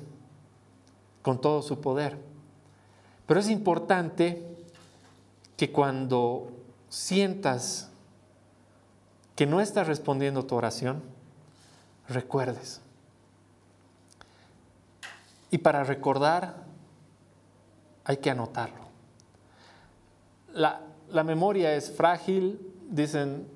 con 1.22 1.40
todo 1.40 1.60
su 1.60 1.80
poder. 1.80 2.18
Pero 3.26 3.40
es 3.40 3.50
importante 3.50 4.46
que 5.56 5.70
cuando 5.70 6.52
sientas 6.88 7.90
que 9.36 9.46
no 9.46 9.60
estás 9.60 9.86
respondiendo 9.86 10.44
tu 10.44 10.54
oración, 10.54 11.02
recuerdes. 12.08 12.80
Y 15.50 15.58
para 15.58 15.84
recordar 15.84 16.64
hay 18.04 18.16
que 18.18 18.30
anotarlo. 18.30 18.88
La, 20.52 20.80
la, 21.10 21.24
memoria 21.24 21.74
es 21.74 21.90
frágil, 21.90 22.60
dicen, 22.90 23.46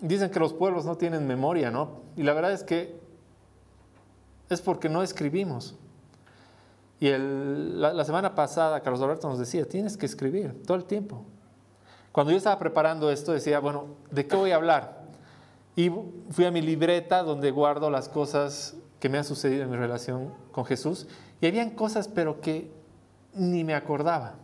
dicen 0.00 0.30
que 0.30 0.40
los 0.40 0.52
pueblos 0.52 0.84
no 0.84 0.96
tienen 0.96 1.26
memoria, 1.26 1.70
¿no? 1.70 2.00
Y 2.16 2.22
la 2.22 2.32
verdad 2.32 2.52
es 2.52 2.64
que 2.64 2.98
es 4.48 4.60
porque 4.60 4.88
no 4.88 5.02
escribimos. 5.02 5.76
Y 6.98 7.10
la, 7.10 8.04
semana 8.04 8.34
pasada 8.34 8.80
Carlos 8.80 9.02
Alberto 9.02 9.28
nos 9.28 9.38
decía, 9.38 9.68
tienes 9.68 9.96
que 9.96 10.06
escribir 10.06 10.62
todo 10.64 10.76
el 10.76 10.84
tiempo. 10.84 11.24
Cuando 12.16 12.30
yo 12.30 12.38
estaba 12.38 12.58
preparando 12.58 13.10
esto 13.10 13.32
decía, 13.32 13.60
bueno, 13.60 13.88
¿de 14.10 14.26
qué 14.26 14.36
voy 14.36 14.50
a 14.50 14.56
hablar? 14.56 15.02
Y 15.76 15.90
fui 16.30 16.46
a 16.46 16.50
mi 16.50 16.62
libreta 16.62 17.22
donde 17.22 17.50
guardo 17.50 17.90
las 17.90 18.08
cosas 18.08 18.74
que 19.00 19.10
me 19.10 19.18
han 19.18 19.24
sucedido 19.24 19.64
en 19.64 19.70
mi 19.70 19.76
relación 19.76 20.32
con 20.50 20.64
Jesús. 20.64 21.06
Y 21.42 21.46
habían 21.46 21.72
cosas, 21.72 22.08
pero 22.08 22.40
que 22.40 22.70
ni 23.34 23.64
me 23.64 23.74
acordaba. 23.74 24.36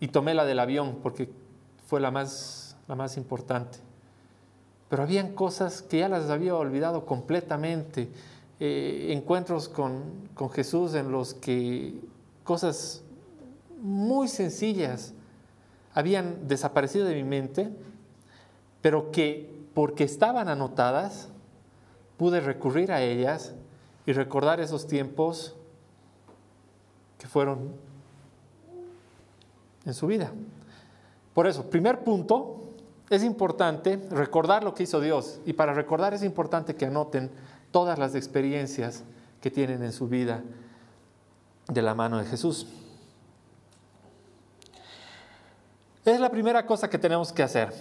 Y 0.00 0.08
tomé 0.08 0.32
la 0.32 0.46
del 0.46 0.60
avión 0.60 1.00
porque 1.02 1.28
fue 1.88 2.00
la 2.00 2.10
más, 2.10 2.78
la 2.88 2.94
más 2.94 3.18
importante. 3.18 3.76
Pero 4.88 5.02
habían 5.02 5.34
cosas 5.34 5.82
que 5.82 5.98
ya 5.98 6.08
las 6.08 6.30
había 6.30 6.56
olvidado 6.56 7.04
completamente 7.04 8.08
eh, 8.60 9.08
encuentros 9.10 9.68
con, 9.68 10.30
con 10.32 10.48
Jesús 10.48 10.94
en 10.94 11.12
los 11.12 11.34
que 11.34 12.00
cosas 12.44 13.02
muy 13.78 14.28
sencillas 14.28 15.12
habían 15.94 16.48
desaparecido 16.48 17.06
de 17.06 17.14
mi 17.14 17.24
mente, 17.24 17.70
pero 18.82 19.10
que 19.10 19.54
porque 19.72 20.04
estaban 20.04 20.48
anotadas, 20.48 21.28
pude 22.16 22.40
recurrir 22.40 22.92
a 22.92 23.02
ellas 23.02 23.54
y 24.06 24.12
recordar 24.12 24.60
esos 24.60 24.86
tiempos 24.86 25.54
que 27.18 27.26
fueron 27.26 27.72
en 29.84 29.94
su 29.94 30.06
vida. 30.06 30.30
Por 31.32 31.46
eso, 31.46 31.68
primer 31.68 32.04
punto, 32.04 32.60
es 33.10 33.24
importante 33.24 33.96
recordar 34.10 34.64
lo 34.64 34.74
que 34.74 34.84
hizo 34.84 35.00
Dios 35.00 35.40
y 35.44 35.52
para 35.52 35.74
recordar 35.74 36.14
es 36.14 36.22
importante 36.22 36.74
que 36.74 36.86
anoten 36.86 37.30
todas 37.70 37.98
las 37.98 38.14
experiencias 38.14 39.04
que 39.40 39.50
tienen 39.50 39.82
en 39.82 39.92
su 39.92 40.08
vida 40.08 40.42
de 41.68 41.82
la 41.82 41.94
mano 41.94 42.18
de 42.18 42.24
Jesús. 42.24 42.66
Es 46.04 46.20
la 46.20 46.30
primera 46.30 46.66
cosa 46.66 46.90
que 46.90 46.98
tenemos 46.98 47.32
que 47.32 47.42
hacer, 47.42 47.72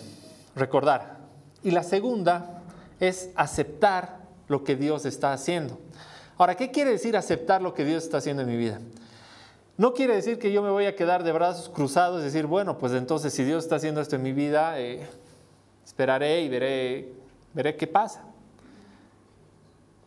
recordar. 0.55 1.17
Y 1.61 1.71
la 1.71 1.83
segunda 1.83 2.61
es 2.99 3.29
aceptar 3.35 4.19
lo 4.47 4.63
que 4.63 4.75
Dios 4.75 5.05
está 5.05 5.33
haciendo. 5.33 5.77
Ahora, 6.37 6.55
¿qué 6.55 6.71
quiere 6.71 6.91
decir 6.91 7.17
aceptar 7.17 7.61
lo 7.61 7.73
que 7.73 7.85
Dios 7.85 8.03
está 8.03 8.17
haciendo 8.17 8.43
en 8.43 8.49
mi 8.49 8.57
vida? 8.57 8.79
No 9.77 9.93
quiere 9.93 10.15
decir 10.15 10.39
que 10.39 10.51
yo 10.51 10.61
me 10.61 10.69
voy 10.69 10.85
a 10.85 10.95
quedar 10.95 11.23
de 11.23 11.31
brazos 11.31 11.69
cruzados 11.69 12.21
y 12.21 12.25
decir, 12.25 12.45
bueno, 12.45 12.77
pues 12.77 12.93
entonces 12.93 13.33
si 13.33 13.43
Dios 13.43 13.63
está 13.63 13.75
haciendo 13.75 14.01
esto 14.01 14.15
en 14.15 14.23
mi 14.23 14.31
vida, 14.31 14.79
eh, 14.79 15.07
esperaré 15.85 16.41
y 16.41 16.49
veré, 16.49 17.13
veré 17.53 17.75
qué 17.75 17.87
pasa 17.87 18.23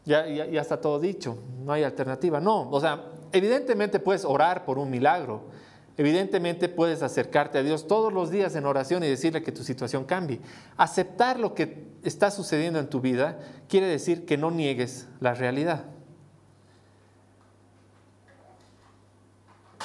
ya, 0.06 0.24
ya, 0.24 0.60
está 0.60 0.80
todo 0.80 1.00
dicho, 1.00 1.36
no 1.64 1.72
hay 1.72 1.82
alternativa. 1.82 2.40
No, 2.40 2.70
o 2.70 2.80
sea, 2.80 3.06
evidentemente 3.32 3.98
puedes 3.98 4.24
orar 4.24 4.64
por 4.64 4.78
un 4.78 4.88
milagro, 4.88 5.42
evidentemente 5.96 6.68
puedes 6.68 7.02
acercarte 7.02 7.58
a 7.58 7.62
Dios 7.62 7.86
todos 7.86 8.12
los 8.12 8.30
días 8.30 8.54
en 8.56 8.66
oración 8.66 9.02
y 9.02 9.08
decirle 9.08 9.42
que 9.42 9.52
tu 9.52 9.62
situación 9.62 10.04
cambie. 10.04 10.40
Aceptar 10.76 11.38
lo 11.38 11.54
que 11.54 11.86
está 12.02 12.30
sucediendo 12.30 12.78
en 12.78 12.88
tu 12.88 13.00
vida 13.00 13.38
quiere 13.68 13.86
decir 13.86 14.26
que 14.26 14.36
no 14.36 14.50
niegues 14.50 15.08
la 15.20 15.34
realidad. 15.34 15.84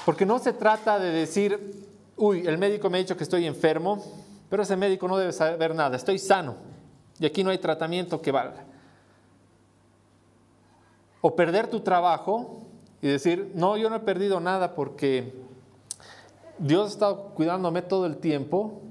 Porque 0.06 0.26
no 0.26 0.39
se 0.39 0.54
trata 0.54 1.00
de 1.00 1.12
decir, 1.12 1.88
uy, 2.17 2.45
el 2.47 2.58
médico 2.58 2.89
me 2.89 2.97
ha 2.97 3.02
dicho 3.02 3.15
que 3.15 3.24
estoy 3.24 3.45
enfermo, 3.45 4.04
pero 4.50 4.63
ese 4.63 4.76
médico 4.76 5.08
no 5.08 5.17
debe 5.17 5.32
saber 5.32 5.76
nada, 5.76 5.95
estoy 5.95 6.17
sano 6.19 6.56
y 7.19 7.26
aquí 7.26 7.43
no 7.43 7.52
hay 7.52 7.60
tratamiento 7.60 8.21
que 8.21 8.32
valga. 8.32 8.65
O 11.21 11.36
perder 11.36 11.67
tu 11.67 11.82
trabajo 11.82 12.63
y 13.00 13.08
decir, 13.08 13.52
no, 13.54 13.78
yo 13.78 13.89
no 13.91 13.97
he 13.97 14.00
perdido 14.00 14.39
nada 14.39 14.74
porque 14.74 15.34
Dios 16.62 16.86
ha 16.86 16.89
estado 16.89 17.17
cuidándome 17.34 17.82
todo 17.82 18.06
el 18.06 18.17
tiempo 18.17 18.82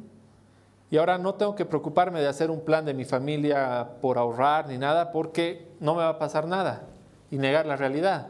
y 0.90 0.96
ahora 0.96 1.18
no 1.18 1.34
tengo 1.34 1.54
que 1.54 1.64
preocuparme 1.64 2.20
de 2.20 2.26
hacer 2.26 2.50
un 2.50 2.62
plan 2.62 2.84
de 2.84 2.94
mi 2.94 3.04
familia 3.04 3.90
por 4.00 4.18
ahorrar 4.18 4.66
ni 4.66 4.76
nada 4.76 5.12
porque 5.12 5.68
no 5.78 5.94
me 5.94 6.02
va 6.02 6.08
a 6.08 6.18
pasar 6.18 6.48
nada 6.48 6.82
y 7.30 7.38
negar 7.38 7.66
la 7.66 7.76
realidad. 7.76 8.26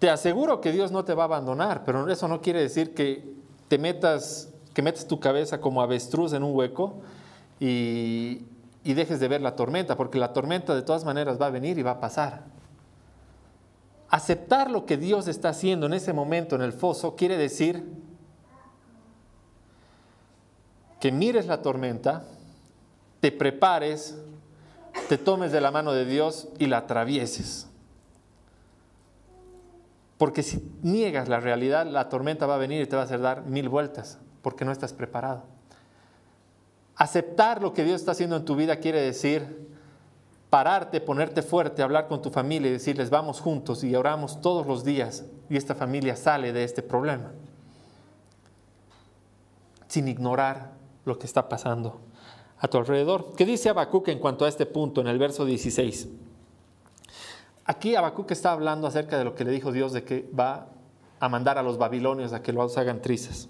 Te 0.00 0.10
aseguro 0.10 0.60
que 0.60 0.72
Dios 0.72 0.90
no 0.90 1.04
te 1.04 1.14
va 1.14 1.22
a 1.22 1.26
abandonar, 1.26 1.84
pero 1.84 2.08
eso 2.10 2.26
no 2.26 2.40
quiere 2.40 2.60
decir 2.60 2.92
que 2.92 3.34
te 3.68 3.78
metas, 3.78 4.52
que 4.74 4.82
metes 4.82 5.06
tu 5.06 5.20
cabeza 5.20 5.60
como 5.60 5.80
avestruz 5.80 6.32
en 6.32 6.42
un 6.42 6.56
hueco 6.56 6.94
y, 7.60 8.42
y 8.82 8.94
dejes 8.94 9.20
de 9.20 9.28
ver 9.28 9.42
la 9.42 9.54
tormenta, 9.54 9.96
porque 9.96 10.18
la 10.18 10.32
tormenta 10.32 10.74
de 10.74 10.82
todas 10.82 11.04
maneras 11.04 11.40
va 11.40 11.46
a 11.46 11.50
venir 11.50 11.78
y 11.78 11.84
va 11.84 11.92
a 11.92 12.00
pasar. 12.00 12.42
Aceptar 14.08 14.72
lo 14.72 14.86
que 14.86 14.96
Dios 14.96 15.28
está 15.28 15.50
haciendo 15.50 15.86
en 15.86 15.92
ese 15.92 16.12
momento 16.12 16.56
en 16.56 16.62
el 16.62 16.72
foso 16.72 17.14
quiere 17.14 17.36
decir 17.36 17.99
que 21.00 21.10
mires 21.10 21.46
la 21.46 21.62
tormenta, 21.62 22.24
te 23.20 23.32
prepares, 23.32 24.16
te 25.08 25.18
tomes 25.18 25.50
de 25.50 25.60
la 25.60 25.70
mano 25.70 25.92
de 25.92 26.04
Dios 26.04 26.48
y 26.58 26.66
la 26.66 26.78
atravieses. 26.78 27.66
Porque 30.18 30.42
si 30.42 30.62
niegas 30.82 31.28
la 31.28 31.40
realidad, 31.40 31.86
la 31.86 32.10
tormenta 32.10 32.46
va 32.46 32.56
a 32.56 32.58
venir 32.58 32.82
y 32.82 32.86
te 32.86 32.94
va 32.94 33.02
a 33.02 33.04
hacer 33.06 33.20
dar 33.20 33.46
mil 33.46 33.70
vueltas, 33.70 34.18
porque 34.42 34.66
no 34.66 34.72
estás 34.72 34.92
preparado. 34.92 35.44
Aceptar 36.96 37.62
lo 37.62 37.72
que 37.72 37.84
Dios 37.84 38.00
está 38.00 38.12
haciendo 38.12 38.36
en 38.36 38.44
tu 38.44 38.54
vida 38.54 38.76
quiere 38.76 39.00
decir 39.00 39.70
pararte, 40.50 41.00
ponerte 41.00 41.40
fuerte, 41.40 41.82
hablar 41.82 42.08
con 42.08 42.20
tu 42.20 42.30
familia 42.30 42.68
y 42.68 42.72
decirles, 42.72 43.08
vamos 43.08 43.40
juntos 43.40 43.82
y 43.84 43.94
oramos 43.94 44.42
todos 44.42 44.66
los 44.66 44.84
días 44.84 45.24
y 45.48 45.56
esta 45.56 45.74
familia 45.74 46.16
sale 46.16 46.52
de 46.52 46.64
este 46.64 46.82
problema. 46.82 47.32
Sin 49.88 50.08
ignorar 50.08 50.79
lo 51.04 51.18
que 51.18 51.26
está 51.26 51.48
pasando 51.48 52.00
a 52.58 52.68
tu 52.68 52.78
alrededor. 52.78 53.32
¿Qué 53.36 53.46
dice 53.46 53.70
Habacuc 53.70 54.08
en 54.08 54.18
cuanto 54.18 54.44
a 54.44 54.48
este 54.48 54.66
punto 54.66 55.00
en 55.00 55.06
el 55.06 55.18
verso 55.18 55.44
16? 55.44 56.08
Aquí 57.64 57.94
Habacuc 57.94 58.30
está 58.30 58.52
hablando 58.52 58.86
acerca 58.86 59.18
de 59.18 59.24
lo 59.24 59.34
que 59.34 59.44
le 59.44 59.50
dijo 59.50 59.72
Dios 59.72 59.92
de 59.92 60.04
que 60.04 60.28
va 60.38 60.68
a 61.20 61.28
mandar 61.28 61.58
a 61.58 61.62
los 61.62 61.78
babilonios 61.78 62.32
a 62.32 62.42
que 62.42 62.52
los 62.52 62.76
hagan 62.76 63.00
trizas. 63.00 63.48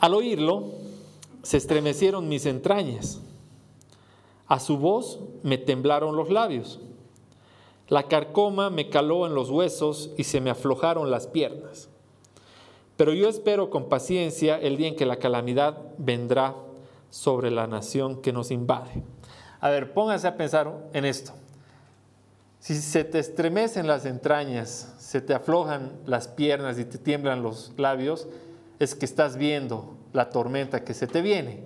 Al 0.00 0.14
oírlo, 0.14 0.70
se 1.42 1.56
estremecieron 1.56 2.28
mis 2.28 2.46
entrañas. 2.46 3.20
A 4.48 4.60
su 4.60 4.78
voz 4.78 5.20
me 5.42 5.58
temblaron 5.58 6.16
los 6.16 6.30
labios. 6.30 6.80
La 7.88 8.04
carcoma 8.04 8.70
me 8.70 8.90
caló 8.90 9.26
en 9.26 9.34
los 9.34 9.50
huesos 9.50 10.10
y 10.16 10.24
se 10.24 10.40
me 10.40 10.50
aflojaron 10.50 11.10
las 11.10 11.26
piernas. 11.26 11.88
Pero 13.02 13.14
yo 13.14 13.28
espero 13.28 13.68
con 13.68 13.88
paciencia 13.88 14.56
el 14.56 14.76
día 14.76 14.86
en 14.86 14.94
que 14.94 15.06
la 15.06 15.16
calamidad 15.16 15.76
vendrá 15.98 16.54
sobre 17.10 17.50
la 17.50 17.66
nación 17.66 18.22
que 18.22 18.32
nos 18.32 18.52
invade. 18.52 19.02
A 19.58 19.70
ver, 19.70 19.92
póngase 19.92 20.28
a 20.28 20.36
pensar 20.36 20.72
en 20.92 21.04
esto. 21.04 21.32
Si 22.60 22.76
se 22.76 23.02
te 23.02 23.18
estremecen 23.18 23.88
las 23.88 24.06
entrañas, 24.06 24.94
se 24.98 25.20
te 25.20 25.34
aflojan 25.34 25.90
las 26.06 26.28
piernas 26.28 26.78
y 26.78 26.84
te 26.84 26.96
tiemblan 26.96 27.42
los 27.42 27.72
labios, 27.76 28.28
es 28.78 28.94
que 28.94 29.04
estás 29.04 29.36
viendo 29.36 29.96
la 30.12 30.30
tormenta 30.30 30.84
que 30.84 30.94
se 30.94 31.08
te 31.08 31.22
viene. 31.22 31.64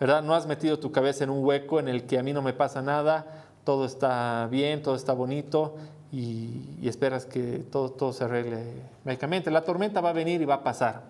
¿Verdad? 0.00 0.22
No 0.22 0.34
has 0.34 0.46
metido 0.46 0.78
tu 0.78 0.90
cabeza 0.90 1.22
en 1.22 1.28
un 1.28 1.44
hueco 1.44 1.80
en 1.80 1.88
el 1.88 2.06
que 2.06 2.18
a 2.18 2.22
mí 2.22 2.32
no 2.32 2.40
me 2.40 2.54
pasa 2.54 2.80
nada, 2.80 3.44
todo 3.64 3.84
está 3.84 4.48
bien, 4.50 4.80
todo 4.80 4.94
está 4.94 5.12
bonito 5.12 5.76
y, 6.12 6.86
esperas 6.86 7.24
que 7.24 7.64
todo, 7.70 7.90
todo 7.90 8.12
se 8.12 8.24
arregle 8.24 8.62
mágicamente. 9.04 9.50
La 9.50 9.64
tormenta 9.64 10.00
va 10.00 10.10
a 10.10 10.12
venir 10.12 10.42
y 10.42 10.44
va 10.44 10.56
a 10.56 10.62
pasar. 10.62 11.02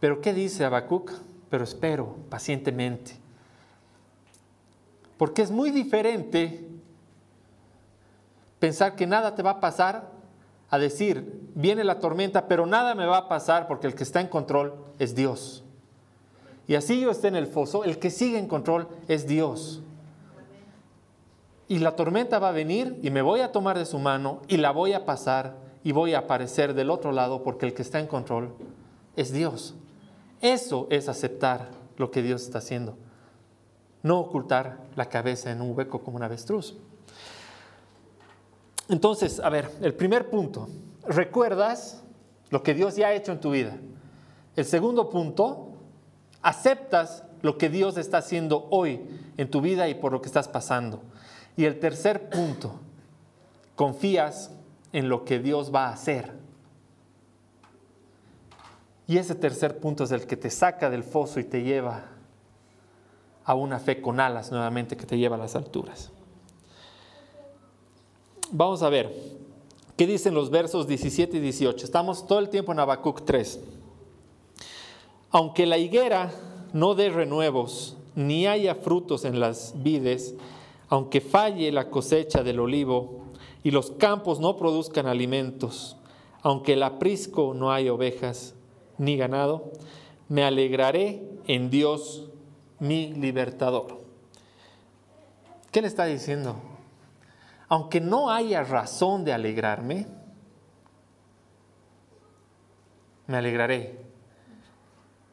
Pero 0.00 0.20
¿qué 0.20 0.34
dice 0.34 0.64
Habacuc? 0.64 1.12
Pero 1.48 1.62
espero 1.62 2.16
pacientemente. 2.28 3.12
Porque 5.16 5.42
es 5.42 5.52
muy 5.52 5.70
diferente 5.70 6.68
pensar 8.58 8.96
que 8.96 9.06
nada 9.06 9.36
te 9.36 9.42
va 9.44 9.50
a 9.50 9.60
pasar 9.60 10.10
a 10.70 10.78
decir, 10.78 11.50
viene 11.54 11.84
la 11.84 12.00
tormenta, 12.00 12.48
pero 12.48 12.66
nada 12.66 12.96
me 12.96 13.06
va 13.06 13.18
a 13.18 13.28
pasar 13.28 13.68
porque 13.68 13.86
el 13.86 13.94
que 13.94 14.02
está 14.02 14.20
en 14.20 14.26
control 14.26 14.74
es 14.98 15.14
Dios. 15.14 15.62
Y 16.66 16.74
así 16.74 17.00
yo 17.00 17.10
esté 17.10 17.28
en 17.28 17.36
el 17.36 17.46
foso, 17.46 17.84
el 17.84 17.98
que 17.98 18.10
sigue 18.10 18.38
en 18.38 18.48
control 18.48 18.88
es 19.06 19.28
Dios. 19.28 19.82
Y 21.72 21.78
la 21.78 21.96
tormenta 21.96 22.38
va 22.38 22.50
a 22.50 22.52
venir 22.52 22.98
y 23.02 23.08
me 23.08 23.22
voy 23.22 23.40
a 23.40 23.50
tomar 23.50 23.78
de 23.78 23.86
su 23.86 23.98
mano 23.98 24.42
y 24.46 24.58
la 24.58 24.72
voy 24.72 24.92
a 24.92 25.06
pasar 25.06 25.56
y 25.82 25.92
voy 25.92 26.12
a 26.12 26.18
aparecer 26.18 26.74
del 26.74 26.90
otro 26.90 27.12
lado 27.12 27.42
porque 27.42 27.64
el 27.64 27.72
que 27.72 27.80
está 27.80 27.98
en 27.98 28.06
control 28.06 28.52
es 29.16 29.32
Dios. 29.32 29.74
Eso 30.42 30.86
es 30.90 31.08
aceptar 31.08 31.70
lo 31.96 32.10
que 32.10 32.20
Dios 32.20 32.42
está 32.42 32.58
haciendo. 32.58 32.98
No 34.02 34.20
ocultar 34.20 34.80
la 34.96 35.06
cabeza 35.06 35.50
en 35.50 35.62
un 35.62 35.74
hueco 35.74 36.02
como 36.02 36.18
un 36.18 36.22
avestruz. 36.22 36.76
Entonces, 38.90 39.40
a 39.40 39.48
ver, 39.48 39.70
el 39.80 39.94
primer 39.94 40.28
punto, 40.28 40.68
recuerdas 41.06 42.02
lo 42.50 42.62
que 42.62 42.74
Dios 42.74 42.96
ya 42.96 43.06
ha 43.06 43.14
hecho 43.14 43.32
en 43.32 43.40
tu 43.40 43.50
vida. 43.50 43.78
El 44.56 44.66
segundo 44.66 45.08
punto, 45.08 45.68
aceptas 46.42 47.24
lo 47.40 47.56
que 47.56 47.70
Dios 47.70 47.96
está 47.96 48.18
haciendo 48.18 48.68
hoy 48.68 49.00
en 49.38 49.50
tu 49.50 49.62
vida 49.62 49.88
y 49.88 49.94
por 49.94 50.12
lo 50.12 50.20
que 50.20 50.26
estás 50.26 50.48
pasando. 50.48 51.00
Y 51.56 51.64
el 51.64 51.78
tercer 51.78 52.30
punto, 52.30 52.74
confías 53.76 54.50
en 54.92 55.08
lo 55.08 55.24
que 55.24 55.38
Dios 55.38 55.74
va 55.74 55.88
a 55.88 55.92
hacer. 55.92 56.32
Y 59.06 59.18
ese 59.18 59.34
tercer 59.34 59.78
punto 59.78 60.04
es 60.04 60.12
el 60.12 60.26
que 60.26 60.36
te 60.36 60.50
saca 60.50 60.88
del 60.88 61.02
foso 61.02 61.40
y 61.40 61.44
te 61.44 61.62
lleva 61.62 62.06
a 63.44 63.54
una 63.54 63.78
fe 63.78 64.00
con 64.00 64.20
alas 64.20 64.50
nuevamente 64.50 64.96
que 64.96 65.06
te 65.06 65.18
lleva 65.18 65.36
a 65.36 65.38
las 65.38 65.56
alturas. 65.56 66.10
Vamos 68.50 68.82
a 68.82 68.88
ver, 68.88 69.12
¿qué 69.96 70.06
dicen 70.06 70.34
los 70.34 70.50
versos 70.50 70.86
17 70.86 71.38
y 71.38 71.40
18? 71.40 71.84
Estamos 71.84 72.26
todo 72.26 72.38
el 72.38 72.48
tiempo 72.48 72.72
en 72.72 72.78
Habacuc 72.78 73.24
3. 73.24 73.60
Aunque 75.30 75.66
la 75.66 75.78
higuera 75.78 76.30
no 76.72 76.94
dé 76.94 77.10
renuevos, 77.10 77.96
ni 78.14 78.46
haya 78.46 78.74
frutos 78.74 79.24
en 79.24 79.40
las 79.40 79.72
vides, 79.82 80.34
aunque 80.92 81.22
falle 81.22 81.72
la 81.72 81.88
cosecha 81.88 82.42
del 82.42 82.60
olivo 82.60 83.22
y 83.62 83.70
los 83.70 83.92
campos 83.92 84.40
no 84.40 84.58
produzcan 84.58 85.06
alimentos, 85.06 85.96
aunque 86.42 86.74
el 86.74 86.82
aprisco 86.82 87.54
no 87.54 87.72
haya 87.72 87.94
ovejas, 87.94 88.54
ni 88.98 89.16
ganado, 89.16 89.72
me 90.28 90.44
alegraré 90.44 91.22
en 91.46 91.70
Dios 91.70 92.28
mi 92.78 93.14
libertador. 93.14 94.02
¿Qué 95.70 95.80
le 95.80 95.88
está 95.88 96.04
diciendo? 96.04 96.56
Aunque 97.68 98.02
no 98.02 98.30
haya 98.30 98.62
razón 98.62 99.24
de 99.24 99.32
alegrarme, 99.32 100.06
me 103.28 103.38
alegraré. 103.38 103.98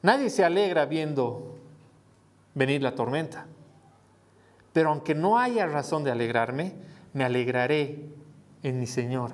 Nadie 0.04 0.30
se 0.30 0.46
alegra 0.46 0.86
viendo 0.86 1.58
venir 2.56 2.82
la 2.82 2.96
tormenta. 2.96 3.46
Pero 4.74 4.90
aunque 4.90 5.16
no 5.16 5.40
haya 5.40 5.66
razón 5.68 6.04
de 6.04 6.12
alegrarme, 6.12 6.74
me 7.14 7.24
alegraré 7.24 8.10
en 8.64 8.80
mi 8.80 8.88
Señor. 8.88 9.32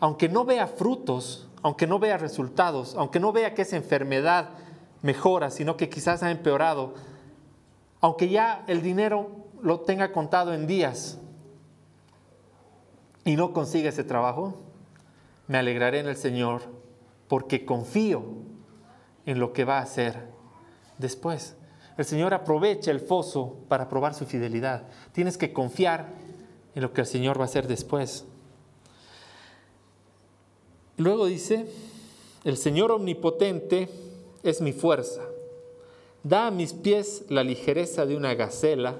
Aunque 0.00 0.28
no 0.28 0.44
vea 0.44 0.66
frutos, 0.66 1.48
aunque 1.62 1.86
no 1.86 1.98
vea 1.98 2.18
resultados, 2.18 2.94
aunque 2.96 3.20
no 3.20 3.32
vea 3.32 3.54
que 3.54 3.62
esa 3.62 3.76
enfermedad 3.76 4.50
mejora, 5.02 5.50
sino 5.50 5.76
que 5.76 5.88
quizás 5.88 6.22
ha 6.22 6.30
empeorado, 6.30 6.94
aunque 8.00 8.28
ya 8.28 8.64
el 8.66 8.82
dinero 8.82 9.30
lo 9.62 9.80
tenga 9.80 10.12
contado 10.12 10.54
en 10.54 10.66
días 10.66 11.18
y 13.24 13.36
no 13.36 13.52
consiga 13.52 13.90
ese 13.90 14.04
trabajo, 14.04 14.54
me 15.46 15.58
alegraré 15.58 16.00
en 16.00 16.08
el 16.08 16.16
Señor 16.16 16.62
porque 17.28 17.64
confío 17.64 18.24
en 19.24 19.38
lo 19.38 19.52
que 19.52 19.64
va 19.64 19.78
a 19.78 19.82
hacer 19.82 20.28
después. 20.98 21.56
El 21.96 22.04
Señor 22.04 22.32
aprovecha 22.34 22.90
el 22.90 23.00
foso 23.00 23.56
para 23.68 23.88
probar 23.88 24.14
su 24.14 24.24
fidelidad. 24.24 24.88
Tienes 25.12 25.36
que 25.36 25.52
confiar 25.52 26.08
en 26.74 26.82
lo 26.82 26.92
que 26.92 27.02
el 27.02 27.06
Señor 27.06 27.38
va 27.38 27.42
a 27.42 27.46
hacer 27.46 27.68
después. 27.68 28.24
Luego 30.96 31.26
dice, 31.26 31.66
el 32.44 32.56
Señor 32.56 32.92
omnipotente 32.92 33.88
es 34.42 34.60
mi 34.60 34.72
fuerza, 34.72 35.22
da 36.22 36.48
a 36.48 36.50
mis 36.50 36.72
pies 36.72 37.24
la 37.28 37.44
ligereza 37.44 38.06
de 38.06 38.16
una 38.16 38.34
gacela 38.34 38.96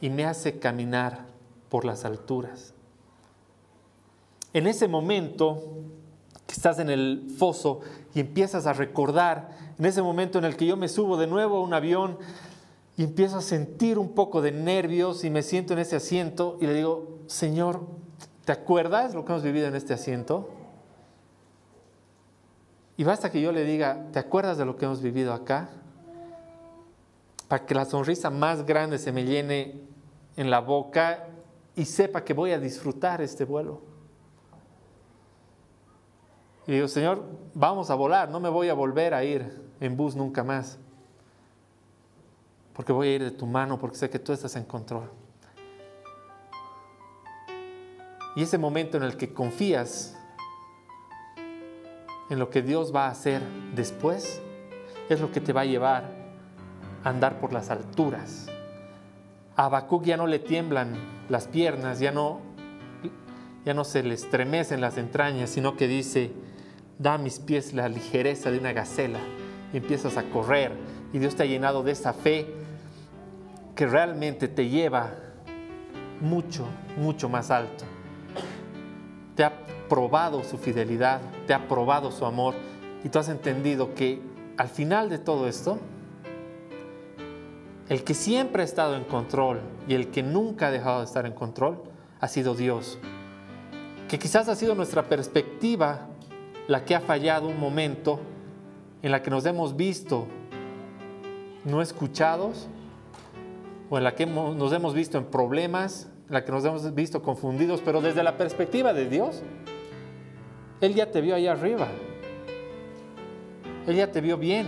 y 0.00 0.10
me 0.10 0.24
hace 0.24 0.58
caminar 0.58 1.26
por 1.68 1.84
las 1.84 2.04
alturas. 2.04 2.74
En 4.52 4.66
ese 4.66 4.86
momento 4.86 5.62
que 6.46 6.52
estás 6.52 6.78
en 6.78 6.90
el 6.90 7.26
foso 7.38 7.80
y 8.14 8.20
empiezas 8.20 8.66
a 8.66 8.72
recordar, 8.72 9.63
en 9.78 9.84
ese 9.86 10.02
momento 10.02 10.38
en 10.38 10.44
el 10.44 10.56
que 10.56 10.66
yo 10.66 10.76
me 10.76 10.88
subo 10.88 11.16
de 11.16 11.26
nuevo 11.26 11.58
a 11.58 11.62
un 11.62 11.74
avión 11.74 12.18
y 12.96 13.04
empiezo 13.04 13.38
a 13.38 13.42
sentir 13.42 13.98
un 13.98 14.14
poco 14.14 14.40
de 14.40 14.52
nervios 14.52 15.24
y 15.24 15.30
me 15.30 15.42
siento 15.42 15.72
en 15.72 15.80
ese 15.80 15.96
asiento 15.96 16.58
y 16.60 16.66
le 16.66 16.74
digo, 16.74 17.18
Señor, 17.26 17.86
¿te 18.44 18.52
acuerdas 18.52 19.14
lo 19.14 19.24
que 19.24 19.32
hemos 19.32 19.42
vivido 19.42 19.66
en 19.66 19.74
este 19.74 19.94
asiento? 19.94 20.48
Y 22.96 23.02
basta 23.02 23.30
que 23.32 23.40
yo 23.40 23.50
le 23.50 23.64
diga, 23.64 24.06
¿te 24.12 24.20
acuerdas 24.20 24.56
de 24.56 24.64
lo 24.64 24.76
que 24.76 24.84
hemos 24.84 25.02
vivido 25.02 25.32
acá? 25.32 25.70
Para 27.48 27.66
que 27.66 27.74
la 27.74 27.84
sonrisa 27.84 28.30
más 28.30 28.64
grande 28.64 28.98
se 28.98 29.10
me 29.10 29.24
llene 29.24 29.80
en 30.36 30.50
la 30.50 30.60
boca 30.60 31.26
y 31.74 31.86
sepa 31.86 32.22
que 32.22 32.34
voy 32.34 32.52
a 32.52 32.60
disfrutar 32.60 33.20
este 33.20 33.44
vuelo. 33.44 33.93
Y 36.66 36.72
digo, 36.72 36.88
Señor, 36.88 37.24
vamos 37.52 37.90
a 37.90 37.94
volar, 37.94 38.30
no 38.30 38.40
me 38.40 38.48
voy 38.48 38.68
a 38.68 38.74
volver 38.74 39.14
a 39.14 39.22
ir 39.22 39.64
en 39.80 39.96
bus 39.96 40.16
nunca 40.16 40.42
más. 40.42 40.78
Porque 42.72 42.92
voy 42.92 43.08
a 43.08 43.14
ir 43.14 43.22
de 43.22 43.30
tu 43.30 43.46
mano, 43.46 43.78
porque 43.78 43.96
sé 43.96 44.10
que 44.10 44.18
tú 44.18 44.32
estás 44.32 44.56
en 44.56 44.64
control. 44.64 45.10
Y 48.36 48.42
ese 48.42 48.58
momento 48.58 48.96
en 48.96 49.04
el 49.04 49.16
que 49.16 49.32
confías 49.32 50.16
en 52.30 52.38
lo 52.38 52.50
que 52.50 52.62
Dios 52.62 52.94
va 52.94 53.06
a 53.06 53.10
hacer 53.10 53.42
después, 53.74 54.40
es 55.08 55.20
lo 55.20 55.30
que 55.30 55.40
te 55.40 55.52
va 55.52 55.62
a 55.62 55.66
llevar 55.66 56.10
a 57.04 57.10
andar 57.10 57.38
por 57.38 57.52
las 57.52 57.70
alturas, 57.70 58.48
A 59.56 59.66
Habacuc 59.66 60.04
ya 60.04 60.16
no 60.16 60.26
le 60.26 60.38
tiemblan 60.38 60.96
las 61.28 61.46
piernas, 61.46 62.00
ya 62.00 62.10
no, 62.10 62.40
ya 63.64 63.74
no 63.74 63.84
se 63.84 64.02
le 64.02 64.14
estremecen 64.14 64.80
las 64.80 64.96
entrañas, 64.96 65.50
sino 65.50 65.76
que 65.76 65.86
dice, 65.86 66.32
da 66.98 67.14
a 67.14 67.18
mis 67.18 67.38
pies 67.38 67.72
la 67.72 67.88
ligereza 67.88 68.50
de 68.50 68.58
una 68.58 68.72
gacela 68.72 69.20
y 69.72 69.78
empiezas 69.78 70.16
a 70.16 70.24
correr 70.24 70.72
y 71.12 71.18
Dios 71.18 71.34
te 71.34 71.42
ha 71.42 71.46
llenado 71.46 71.82
de 71.82 71.92
esa 71.92 72.12
fe 72.12 72.46
que 73.74 73.86
realmente 73.86 74.48
te 74.48 74.68
lleva 74.68 75.12
mucho, 76.20 76.64
mucho 76.96 77.28
más 77.28 77.50
alto. 77.50 77.84
Te 79.34 79.44
ha 79.44 79.52
probado 79.88 80.44
su 80.44 80.58
fidelidad, 80.58 81.20
te 81.46 81.54
ha 81.54 81.68
probado 81.68 82.10
su 82.10 82.24
amor 82.24 82.54
y 83.02 83.08
tú 83.08 83.18
has 83.18 83.28
entendido 83.28 83.94
que 83.94 84.20
al 84.56 84.68
final 84.68 85.08
de 85.08 85.18
todo 85.18 85.48
esto, 85.48 85.78
el 87.88 88.04
que 88.04 88.14
siempre 88.14 88.62
ha 88.62 88.64
estado 88.64 88.96
en 88.96 89.04
control 89.04 89.60
y 89.86 89.94
el 89.94 90.10
que 90.10 90.22
nunca 90.22 90.68
ha 90.68 90.70
dejado 90.70 91.00
de 91.00 91.04
estar 91.04 91.26
en 91.26 91.32
control 91.32 91.82
ha 92.20 92.28
sido 92.28 92.54
Dios. 92.54 92.98
Que 94.08 94.18
quizás 94.18 94.48
ha 94.48 94.54
sido 94.54 94.74
nuestra 94.74 95.02
perspectiva 95.04 96.08
la 96.66 96.84
que 96.84 96.94
ha 96.94 97.00
fallado 97.00 97.48
un 97.48 97.58
momento 97.58 98.20
en 99.02 99.10
la 99.10 99.22
que 99.22 99.30
nos 99.30 99.44
hemos 99.44 99.76
visto 99.76 100.26
no 101.64 101.82
escuchados 101.82 102.68
o 103.90 103.98
en 103.98 104.04
la 104.04 104.14
que 104.14 104.26
nos 104.26 104.72
hemos 104.72 104.94
visto 104.94 105.18
en 105.18 105.24
problemas, 105.24 106.08
en 106.28 106.34
la 106.34 106.44
que 106.44 106.52
nos 106.52 106.64
hemos 106.64 106.94
visto 106.94 107.22
confundidos, 107.22 107.82
pero 107.84 108.00
desde 108.00 108.22
la 108.22 108.36
perspectiva 108.36 108.92
de 108.92 109.08
Dios, 109.08 109.42
Él 110.80 110.94
ya 110.94 111.10
te 111.10 111.20
vio 111.20 111.34
allá 111.34 111.52
arriba. 111.52 111.88
Él 113.86 113.96
ya 113.96 114.10
te 114.10 114.20
vio 114.20 114.38
bien. 114.38 114.66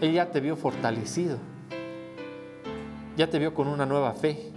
Él 0.00 0.12
ya 0.12 0.30
te 0.30 0.40
vio 0.40 0.56
fortalecido. 0.56 1.38
Ya 3.16 3.28
te 3.28 3.38
vio 3.38 3.52
con 3.52 3.66
una 3.66 3.86
nueva 3.86 4.12
fe. 4.12 4.52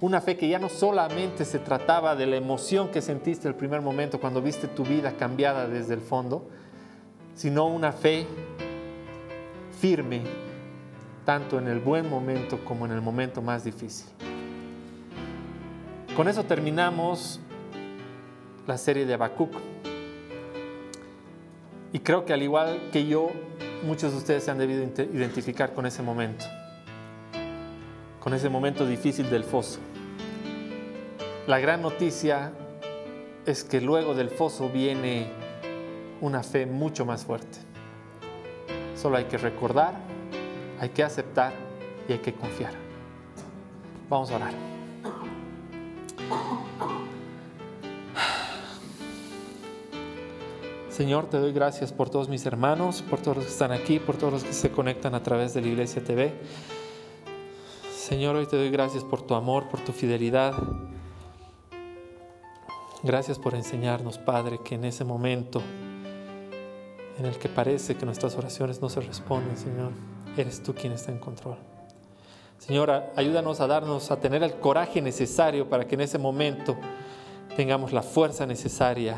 Una 0.00 0.22
fe 0.22 0.38
que 0.38 0.48
ya 0.48 0.58
no 0.58 0.70
solamente 0.70 1.44
se 1.44 1.58
trataba 1.58 2.16
de 2.16 2.26
la 2.26 2.36
emoción 2.36 2.88
que 2.88 3.02
sentiste 3.02 3.48
el 3.48 3.54
primer 3.54 3.82
momento 3.82 4.18
cuando 4.18 4.40
viste 4.40 4.66
tu 4.66 4.82
vida 4.82 5.12
cambiada 5.12 5.68
desde 5.68 5.92
el 5.92 6.00
fondo, 6.00 6.48
sino 7.34 7.66
una 7.66 7.92
fe 7.92 8.26
firme, 9.78 10.22
tanto 11.26 11.58
en 11.58 11.68
el 11.68 11.80
buen 11.80 12.08
momento 12.08 12.64
como 12.64 12.86
en 12.86 12.92
el 12.92 13.02
momento 13.02 13.42
más 13.42 13.62
difícil. 13.62 14.08
Con 16.16 16.28
eso 16.28 16.44
terminamos 16.44 17.38
la 18.66 18.78
serie 18.78 19.04
de 19.04 19.14
Habacuc. 19.14 19.52
Y 21.92 21.98
creo 21.98 22.24
que 22.24 22.32
al 22.32 22.42
igual 22.42 22.88
que 22.90 23.06
yo, 23.06 23.28
muchos 23.84 24.12
de 24.12 24.18
ustedes 24.18 24.44
se 24.44 24.50
han 24.50 24.56
debido 24.56 24.82
identificar 24.82 25.74
con 25.74 25.84
ese 25.84 26.02
momento, 26.02 26.46
con 28.18 28.32
ese 28.32 28.48
momento 28.48 28.86
difícil 28.86 29.28
del 29.28 29.44
foso. 29.44 29.78
La 31.46 31.58
gran 31.58 31.80
noticia 31.82 32.52
es 33.46 33.64
que 33.64 33.80
luego 33.80 34.14
del 34.14 34.28
foso 34.28 34.68
viene 34.68 35.30
una 36.20 36.42
fe 36.42 36.66
mucho 36.66 37.06
más 37.06 37.24
fuerte. 37.24 37.58
Solo 38.94 39.16
hay 39.16 39.24
que 39.24 39.38
recordar, 39.38 39.94
hay 40.78 40.90
que 40.90 41.02
aceptar 41.02 41.52
y 42.08 42.12
hay 42.12 42.18
que 42.18 42.34
confiar. 42.34 42.72
Vamos 44.08 44.30
a 44.30 44.36
orar. 44.36 44.52
Señor, 50.90 51.30
te 51.30 51.38
doy 51.38 51.52
gracias 51.52 51.92
por 51.92 52.10
todos 52.10 52.28
mis 52.28 52.44
hermanos, 52.44 53.00
por 53.00 53.20
todos 53.20 53.38
los 53.38 53.46
que 53.46 53.52
están 53.52 53.72
aquí, 53.72 53.98
por 53.98 54.16
todos 54.16 54.34
los 54.34 54.44
que 54.44 54.52
se 54.52 54.70
conectan 54.70 55.14
a 55.14 55.22
través 55.22 55.54
de 55.54 55.62
la 55.62 55.68
Iglesia 55.68 56.04
TV. 56.04 56.34
Señor, 57.96 58.36
hoy 58.36 58.46
te 58.46 58.56
doy 58.56 58.70
gracias 58.70 59.02
por 59.02 59.22
tu 59.22 59.34
amor, 59.34 59.68
por 59.70 59.80
tu 59.80 59.92
fidelidad. 59.92 60.52
Gracias 63.02 63.38
por 63.38 63.54
enseñarnos, 63.54 64.18
Padre, 64.18 64.58
que 64.62 64.74
en 64.74 64.84
ese 64.84 65.04
momento 65.04 65.62
en 67.18 67.24
el 67.24 67.38
que 67.38 67.48
parece 67.48 67.96
que 67.96 68.04
nuestras 68.04 68.36
oraciones 68.36 68.82
no 68.82 68.90
se 68.90 69.00
responden, 69.00 69.56
Señor, 69.56 69.92
eres 70.36 70.62
tú 70.62 70.74
quien 70.74 70.92
está 70.92 71.10
en 71.10 71.18
control. 71.18 71.56
Señor, 72.58 72.90
ayúdanos 73.16 73.60
a 73.60 73.66
darnos, 73.66 74.10
a 74.10 74.20
tener 74.20 74.42
el 74.42 74.52
coraje 74.54 75.00
necesario 75.00 75.66
para 75.70 75.86
que 75.86 75.94
en 75.94 76.02
ese 76.02 76.18
momento 76.18 76.76
tengamos 77.56 77.90
la 77.94 78.02
fuerza 78.02 78.44
necesaria 78.44 79.16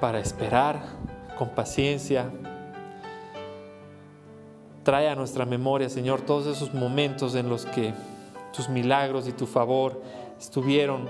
para 0.00 0.18
esperar 0.18 0.82
con 1.38 1.50
paciencia. 1.50 2.28
Trae 4.82 5.08
a 5.08 5.14
nuestra 5.14 5.46
memoria, 5.46 5.88
Señor, 5.88 6.22
todos 6.22 6.48
esos 6.48 6.74
momentos 6.74 7.36
en 7.36 7.48
los 7.48 7.66
que 7.66 7.94
tus 8.52 8.68
milagros 8.68 9.28
y 9.28 9.32
tu 9.32 9.46
favor 9.46 10.02
estuvieron 10.40 11.08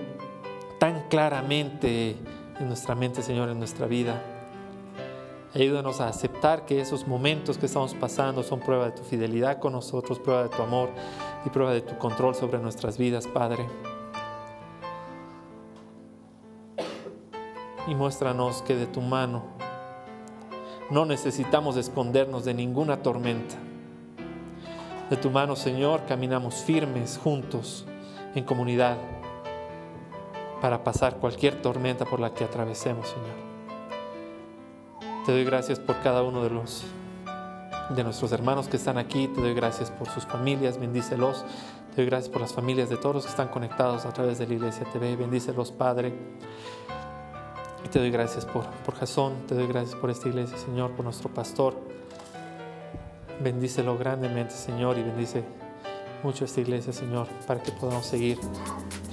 tan 0.78 1.08
claramente 1.08 2.16
en 2.58 2.66
nuestra 2.68 2.94
mente, 2.94 3.22
Señor, 3.22 3.48
en 3.48 3.58
nuestra 3.58 3.86
vida. 3.86 4.22
Ayúdanos 5.54 6.00
a 6.00 6.08
aceptar 6.08 6.66
que 6.66 6.80
esos 6.80 7.06
momentos 7.06 7.56
que 7.56 7.66
estamos 7.66 7.94
pasando 7.94 8.42
son 8.42 8.60
prueba 8.60 8.86
de 8.86 8.92
tu 8.92 9.02
fidelidad 9.02 9.58
con 9.58 9.72
nosotros, 9.72 10.18
prueba 10.18 10.42
de 10.42 10.48
tu 10.50 10.62
amor 10.62 10.90
y 11.44 11.50
prueba 11.50 11.72
de 11.72 11.80
tu 11.80 11.96
control 11.96 12.34
sobre 12.34 12.58
nuestras 12.58 12.98
vidas, 12.98 13.26
Padre. 13.26 13.66
y 17.86 17.94
muéstranos 17.94 18.62
que 18.62 18.74
de 18.74 18.86
tu 18.86 19.00
mano 19.00 19.44
no 20.90 21.04
necesitamos 21.04 21.76
escondernos 21.76 22.44
de 22.44 22.54
ninguna 22.54 23.02
tormenta. 23.02 23.56
De 25.10 25.16
tu 25.16 25.30
mano, 25.30 25.56
Señor, 25.56 26.02
caminamos 26.06 26.56
firmes 26.56 27.18
juntos 27.22 27.86
en 28.34 28.44
comunidad 28.44 28.96
para 30.66 30.83
pasar 30.83 31.18
cualquier 31.18 31.62
tormenta 31.62 32.05
por 32.05 32.18
la 32.18 32.35
que 32.35 32.42
atravesemos, 32.42 33.07
Señor. 33.07 33.37
Te 35.24 35.31
doy 35.31 35.44
gracias 35.44 35.79
por 35.79 36.02
cada 36.02 36.24
uno 36.24 36.42
de 36.42 36.50
los 36.50 36.83
de 37.90 38.02
nuestros 38.02 38.33
hermanos 38.33 38.66
que 38.66 38.76
están 38.76 38.98
aquí, 38.98 39.29
te 39.29 39.40
doy 39.40 39.55
gracias 39.55 39.92
por 39.92 40.09
sus 40.09 40.26
familias, 40.26 40.81
bendícelos. 40.81 41.44
Te 41.90 42.02
doy 42.02 42.07
gracias 42.07 42.29
por 42.31 42.40
las 42.40 42.52
familias 42.52 42.88
de 42.88 42.96
todos 42.96 43.14
los 43.14 43.24
que 43.26 43.31
están 43.31 43.46
conectados 43.46 44.07
a 44.07 44.12
través 44.12 44.38
de 44.38 44.48
la 44.48 44.55
Iglesia 44.55 44.85
TV, 44.92 45.14
bendícelos, 45.14 45.70
Padre. 45.70 46.12
Y 47.85 47.88
te 47.88 48.00
doy 48.00 48.11
gracias 48.11 48.44
por, 48.44 48.66
por 48.85 48.96
Jasón, 48.96 49.46
te 49.46 49.55
doy 49.55 49.68
gracias 49.68 49.94
por 49.94 50.11
esta 50.11 50.26
iglesia, 50.29 50.59
Señor, 50.59 50.90
por 50.96 51.05
nuestro 51.05 51.29
pastor. 51.29 51.76
Bendícelo 53.40 53.96
grandemente, 53.96 54.55
Señor, 54.55 54.98
y 54.98 55.05
bendice 55.05 55.44
mucho 56.24 56.44
esta 56.44 56.61
iglesia, 56.61 56.92
Señor, 56.92 57.29
para 57.46 57.62
que 57.62 57.70
podamos 57.70 58.05
seguir 58.05 58.40